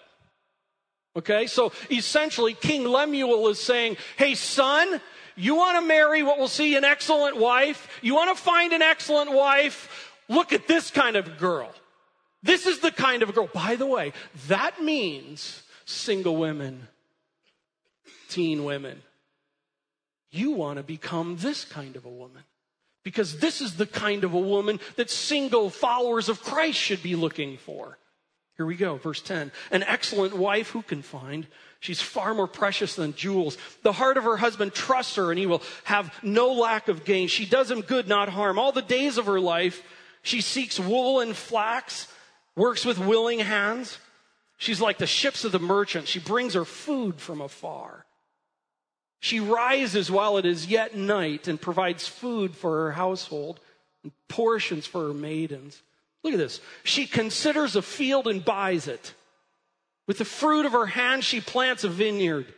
[1.16, 5.00] Okay, so essentially, King Lemuel is saying, Hey, son,
[5.36, 7.88] you want to marry what we'll see an excellent wife?
[8.02, 10.14] You want to find an excellent wife?
[10.28, 11.72] Look at this kind of girl.
[12.42, 13.50] This is the kind of girl.
[13.54, 14.14] By the way,
[14.48, 16.88] that means single women,
[18.30, 19.02] teen women.
[20.32, 22.44] You want to become this kind of a woman.
[23.04, 27.16] Because this is the kind of a woman that single followers of Christ should be
[27.16, 28.00] looking for.
[28.58, 29.52] Here we go, verse 10.
[29.72, 31.46] An excellent wife who can find
[31.80, 33.58] She's far more precious than jewels.
[33.84, 37.28] The heart of her husband trusts her and he will have no lack of gain.
[37.28, 38.58] She does him good, not harm.
[38.58, 39.84] All the days of her life,
[40.22, 42.08] she seeks wool and flax,
[42.56, 44.00] works with willing hands.
[44.58, 46.08] She's like the ships of the merchant.
[46.08, 48.06] She brings her food from afar.
[49.20, 53.60] She rises while it is yet night and provides food for her household
[54.04, 55.82] and portions for her maidens.
[56.24, 56.62] Look at this.
[56.84, 59.14] She considers a field and buys it.
[60.08, 62.54] With the fruit of her hand, she plants a vineyard.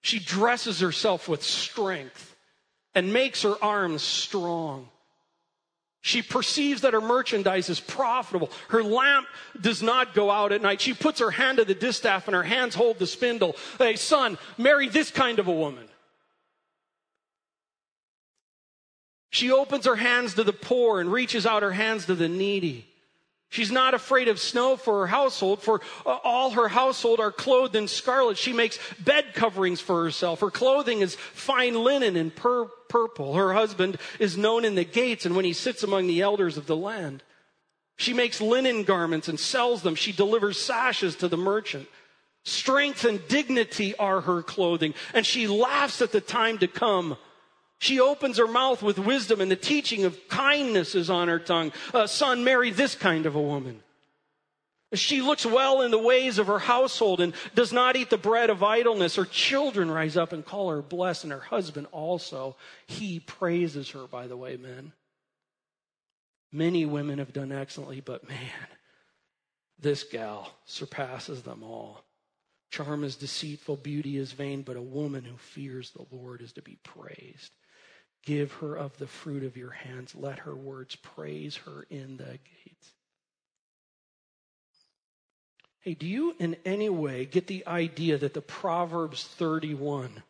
[0.00, 2.34] She dresses herself with strength
[2.94, 4.88] and makes her arms strong.
[6.00, 8.50] She perceives that her merchandise is profitable.
[8.68, 9.26] Her lamp
[9.60, 10.80] does not go out at night.
[10.80, 13.56] She puts her hand to the distaff and her hands hold the spindle.
[13.76, 15.86] Hey, son, marry this kind of a woman.
[19.30, 22.87] She opens her hands to the poor and reaches out her hands to the needy.
[23.50, 27.74] She's not afraid of snow for her household, for uh, all her household are clothed
[27.74, 28.36] in scarlet.
[28.36, 30.40] She makes bed coverings for herself.
[30.40, 33.34] Her clothing is fine linen and pur- purple.
[33.34, 36.66] Her husband is known in the gates and when he sits among the elders of
[36.66, 37.22] the land.
[37.96, 39.94] She makes linen garments and sells them.
[39.94, 41.88] She delivers sashes to the merchant.
[42.44, 47.16] Strength and dignity are her clothing, and she laughs at the time to come.
[47.80, 51.72] She opens her mouth with wisdom, and the teaching of kindness is on her tongue.
[51.94, 53.82] Uh, son, marry this kind of a woman.
[54.94, 58.48] She looks well in the ways of her household and does not eat the bread
[58.48, 59.16] of idleness.
[59.16, 62.56] Her children rise up and call her blessed, and her husband also.
[62.86, 64.92] He praises her, by the way, men.
[66.50, 68.68] Many women have done excellently, but man,
[69.78, 72.02] this gal surpasses them all.
[72.70, 76.62] Charm is deceitful, beauty is vain, but a woman who fears the Lord is to
[76.62, 77.52] be praised.
[78.28, 80.14] Give her of the fruit of your hands.
[80.14, 82.92] Let her words praise her in the gates.
[85.80, 90.22] Hey, do you in any way get the idea that the Proverbs 31,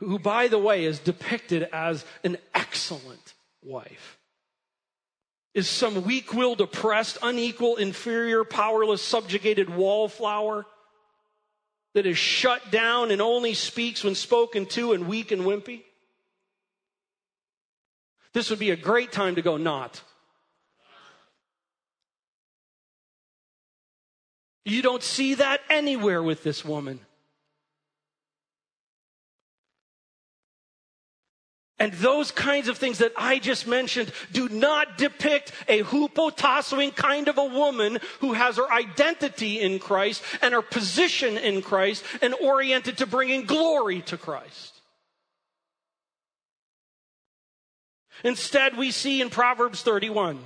[0.00, 4.18] who, by the way, is depicted as an excellent wife,
[5.54, 10.66] is some weak willed, oppressed, unequal, inferior, powerless, subjugated wallflower
[11.94, 15.84] that is shut down and only speaks when spoken to and weak and wimpy?
[18.34, 20.02] This would be a great time to go, not.
[24.64, 27.00] You don't see that anywhere with this woman.
[31.78, 37.28] And those kinds of things that I just mentioned do not depict a hupotassoing kind
[37.28, 42.34] of a woman who has her identity in Christ and her position in Christ and
[42.34, 44.73] oriented to bringing glory to Christ.
[48.24, 50.38] Instead, we see in Proverbs 31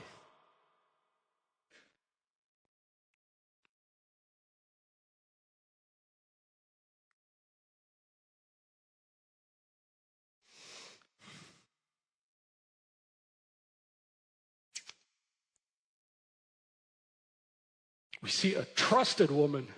[18.20, 19.68] We see a trusted woman.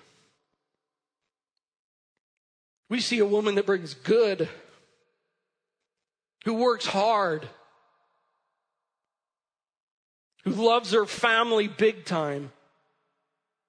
[2.88, 4.48] We see a woman that brings good,
[6.44, 7.48] who works hard,
[10.44, 12.52] who loves her family big time.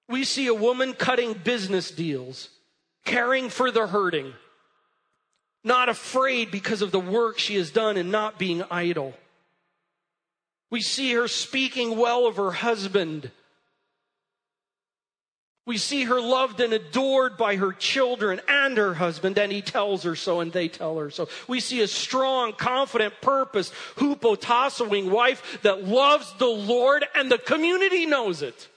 [0.08, 2.48] We see a woman cutting business deals,
[3.04, 4.32] caring for the hurting,
[5.64, 9.14] not afraid because of the work she has done and not being idle.
[10.70, 13.30] We see her speaking well of her husband.
[15.64, 20.02] We see her loved and adored by her children and her husband, and he tells
[20.02, 21.28] her so, and they tell her so.
[21.46, 28.06] We see a strong, confident, purpose, hupotassoing wife that loves the Lord, and the community
[28.06, 28.68] knows it.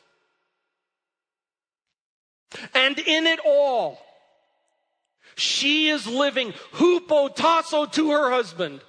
[2.75, 3.99] And in it all,
[5.35, 8.81] she is living hupotasso to her husband.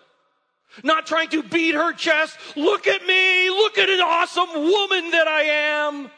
[0.84, 2.36] Not trying to beat her chest.
[2.54, 3.48] Look at me.
[3.48, 6.10] Look at an awesome woman that I am.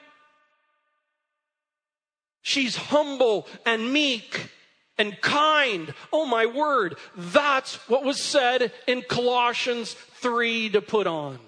[2.49, 4.49] She's humble and meek
[4.97, 5.93] and kind.
[6.11, 6.97] Oh my word.
[7.15, 11.41] That's what was said in Colossians 3 to put on.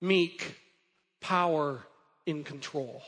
[0.00, 0.56] Meek,
[1.20, 1.84] power
[2.24, 3.02] in control.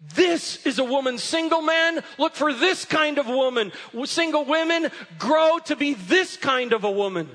[0.00, 1.18] This is a woman.
[1.18, 3.72] Single man, look for this kind of woman.
[4.06, 7.28] Single women, grow to be this kind of a woman.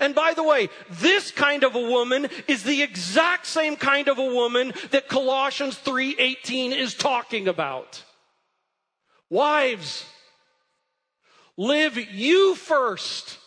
[0.00, 4.18] And by the way, this kind of a woman is the exact same kind of
[4.18, 8.02] a woman that Colossians 3:18 is talking about.
[9.28, 10.04] Wives,
[11.56, 13.38] live you first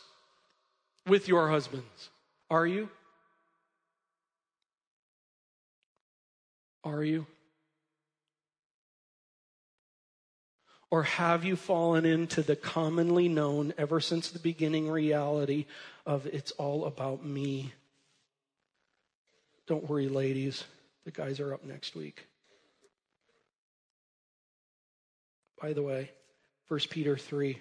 [1.08, 2.10] with your husbands.
[2.50, 2.90] Are you?
[6.84, 7.26] Are you?
[10.92, 15.66] Or have you fallen into the commonly known, ever since the beginning, reality
[16.06, 17.74] of it's all about me?
[19.68, 20.64] Don't worry, ladies.
[21.06, 22.28] The guys are up next week.
[25.62, 26.12] By the way,
[26.68, 27.60] 1 Peter 3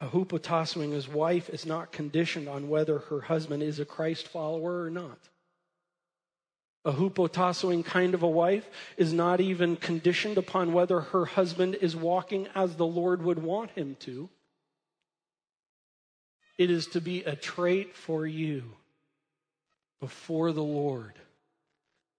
[0.00, 4.84] a hupotassoing his wife is not conditioned on whether her husband is a Christ follower
[4.84, 5.18] or not.
[6.84, 11.96] A hupotassoing kind of a wife is not even conditioned upon whether her husband is
[11.96, 14.30] walking as the Lord would want him to.
[16.58, 18.64] It is to be a trait for you
[20.00, 21.14] before the Lord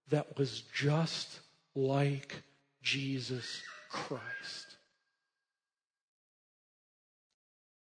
[0.08, 1.40] that was just
[1.76, 2.42] like
[2.82, 4.76] Jesus Christ,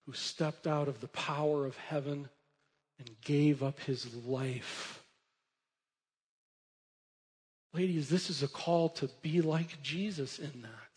[0.07, 2.29] who stepped out of the power of heaven
[2.99, 5.01] and gave up his life
[7.73, 10.90] Ladies, this is a call to be like Jesus in that.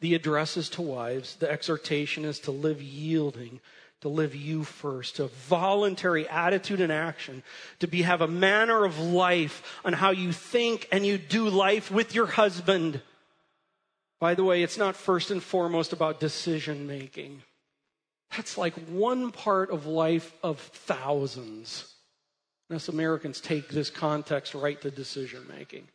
[0.00, 1.36] The address is to wives.
[1.36, 3.60] The exhortation is to live yielding,
[4.00, 7.42] to live you first, to voluntary attitude and action,
[7.80, 11.90] to be have a manner of life on how you think and you do life
[11.90, 13.00] with your husband.
[14.20, 17.42] By the way, it's not first and foremost about decision making.
[18.36, 21.92] That's like one part of life of thousands.
[22.68, 25.88] And Us Americans take this context right to decision making.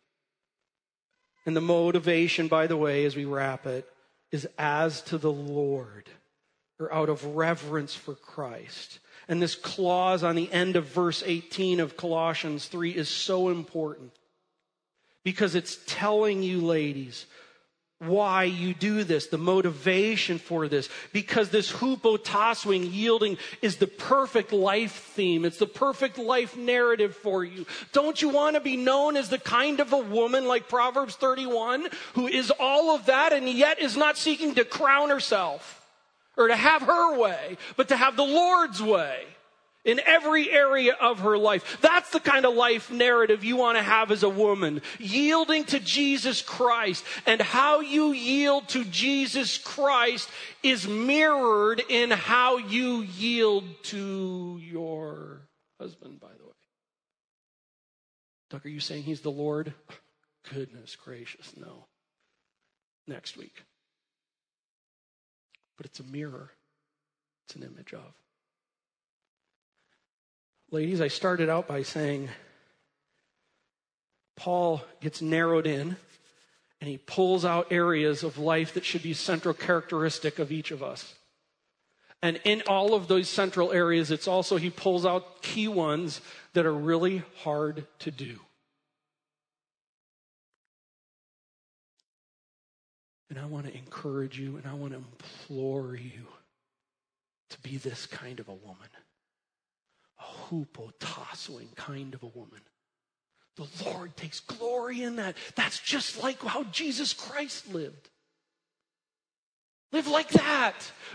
[1.46, 3.88] And the motivation, by the way, as we wrap it,
[4.34, 6.10] is as to the Lord,
[6.80, 8.98] or out of reverence for Christ.
[9.30, 14.12] And this clause on the end of verse 18 of Colossians 3 is so important
[15.24, 17.28] because it's telling you, ladies,
[18.06, 24.52] why you do this, the motivation for this, because this hupotassoing yielding is the perfect
[24.52, 25.46] life theme.
[25.46, 27.66] It's the perfect life narrative for you.
[27.92, 31.88] Don't you want to be known as the kind of a woman like Proverbs 31
[32.14, 35.82] who is all of that and yet is not seeking to crown herself
[36.38, 39.26] or to have her way, but to have the Lord's way?
[39.86, 41.80] In every area of her life.
[41.82, 44.82] That's the kind of life narrative you want to have as a woman.
[45.00, 47.04] Yielding to Jesus Christ.
[47.26, 50.30] And how you yield to Jesus Christ
[50.62, 55.42] is mirrored in how you yield to your
[55.80, 56.52] husband, by the way.
[58.50, 59.74] Doug, are you saying he's the Lord?
[60.54, 61.86] Goodness gracious, no.
[63.08, 63.64] Next week.
[65.76, 66.52] But it's a mirror,
[67.46, 68.14] it's an image of.
[70.74, 72.30] Ladies, I started out by saying
[74.36, 75.98] Paul gets narrowed in
[76.82, 80.82] and he pulls out areas of life that should be central characteristic of each of
[80.82, 81.14] us.
[82.24, 86.22] And in all of those central areas, it's also he pulls out key ones
[86.54, 88.40] that are really hard to do.
[93.30, 96.26] And I want to encourage you and I want to implore you
[97.52, 98.90] to be this kind of a woman
[100.24, 102.62] a hupotassoing kind of a woman.
[103.56, 105.36] The Lord takes glory in that.
[105.56, 108.10] That's just like how Jesus Christ lived.
[109.92, 110.74] Live like that.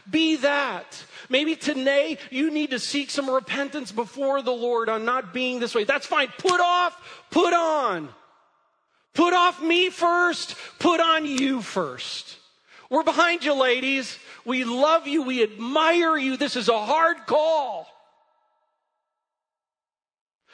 [0.08, 1.04] Be that.
[1.28, 5.74] Maybe today you need to seek some repentance before the Lord on not being this
[5.74, 5.82] way.
[5.82, 6.28] That's fine.
[6.38, 6.96] Put off,
[7.30, 8.08] put on.
[9.14, 12.36] Put off me first, put on you first.
[12.88, 14.16] We're behind you, ladies.
[14.44, 15.22] We love you.
[15.22, 16.36] We admire you.
[16.36, 17.88] This is a hard call.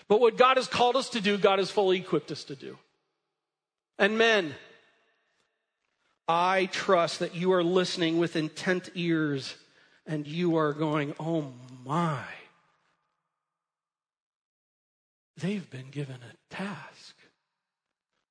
[0.09, 2.79] But what God has called us to do, God has fully equipped us to do.
[3.99, 4.55] And men,
[6.29, 9.57] I trust that you are listening with intent ears
[10.07, 11.53] and you are going, oh
[11.85, 12.25] my.
[15.37, 17.17] They've been given a task.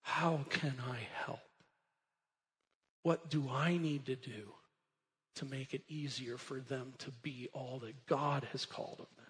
[0.01, 1.39] How can I help?
[3.03, 4.53] What do I need to do
[5.35, 9.22] to make it easier for them to be all that God has called of them?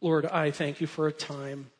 [0.00, 1.70] Lord, I thank you for a time.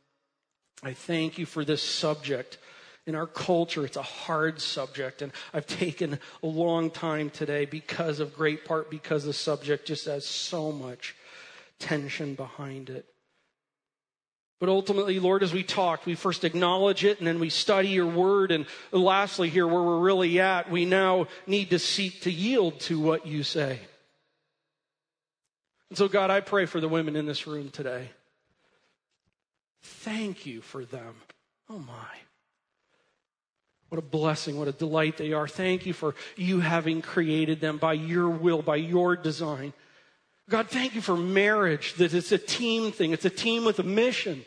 [0.82, 2.58] I thank you for this subject.
[3.06, 8.18] In our culture, it's a hard subject, and I've taken a long time today because
[8.18, 11.14] of great part because the subject just has so much
[11.78, 13.06] tension behind it.
[14.58, 18.06] But ultimately, Lord, as we talk, we first acknowledge it and then we study your
[18.06, 18.50] word.
[18.50, 22.98] And lastly, here where we're really at, we now need to seek to yield to
[22.98, 23.80] what you say.
[25.90, 28.10] And so, God, I pray for the women in this room today.
[29.82, 31.14] Thank you for them.
[31.70, 32.16] Oh, my.
[33.88, 35.46] What a blessing, what a delight they are.
[35.46, 39.72] Thank you for you having created them by your will, by your design.
[40.48, 43.84] God, thank you for marriage, that it's a team thing, it's a team with a
[43.84, 44.44] mission.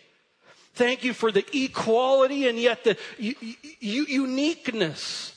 [0.74, 3.36] Thank you for the equality and yet the u-
[3.80, 5.34] u- uniqueness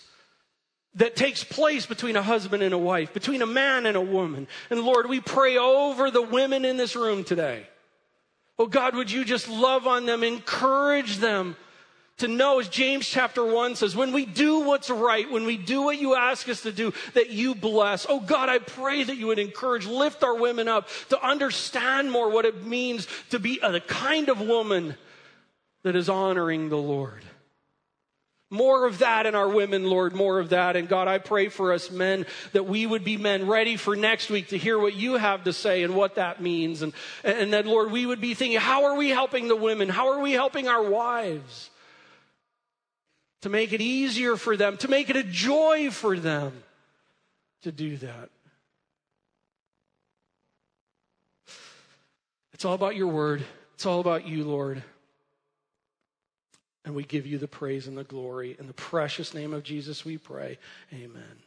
[0.95, 4.47] that takes place between a husband and a wife, between a man and a woman.
[4.71, 7.67] And Lord, we pray over the women in this room today.
[8.59, 11.57] Oh God, would you just love on them, encourage them
[12.19, 15.83] to know, as James chapter 1 says, when we do what's right, when we do
[15.83, 18.07] what you ask us to do, that you bless.
[18.09, 22.31] Oh God, I pray that you would encourage, lift our women up to understand more
[22.31, 24.95] what it means to be a, kind of woman
[25.83, 27.25] that is honoring the Lord.
[28.53, 30.77] More of that in our women, Lord, more of that.
[30.77, 34.29] And God, I pray for us men that we would be men ready for next
[34.29, 36.83] week to hear what you have to say and what that means.
[36.83, 36.93] And,
[37.25, 39.89] and that, Lord, we would be thinking, how are we helping the women?
[39.89, 41.71] How are we helping our wives?
[43.41, 46.53] To make it easier for them, to make it a joy for them
[47.63, 48.29] to do that.
[52.53, 53.43] It's all about your word.
[53.77, 54.83] It's all about you, Lord.
[56.85, 58.57] And we give you the praise and the glory.
[58.59, 60.59] In the precious name of Jesus, we pray.
[60.93, 61.43] Amen.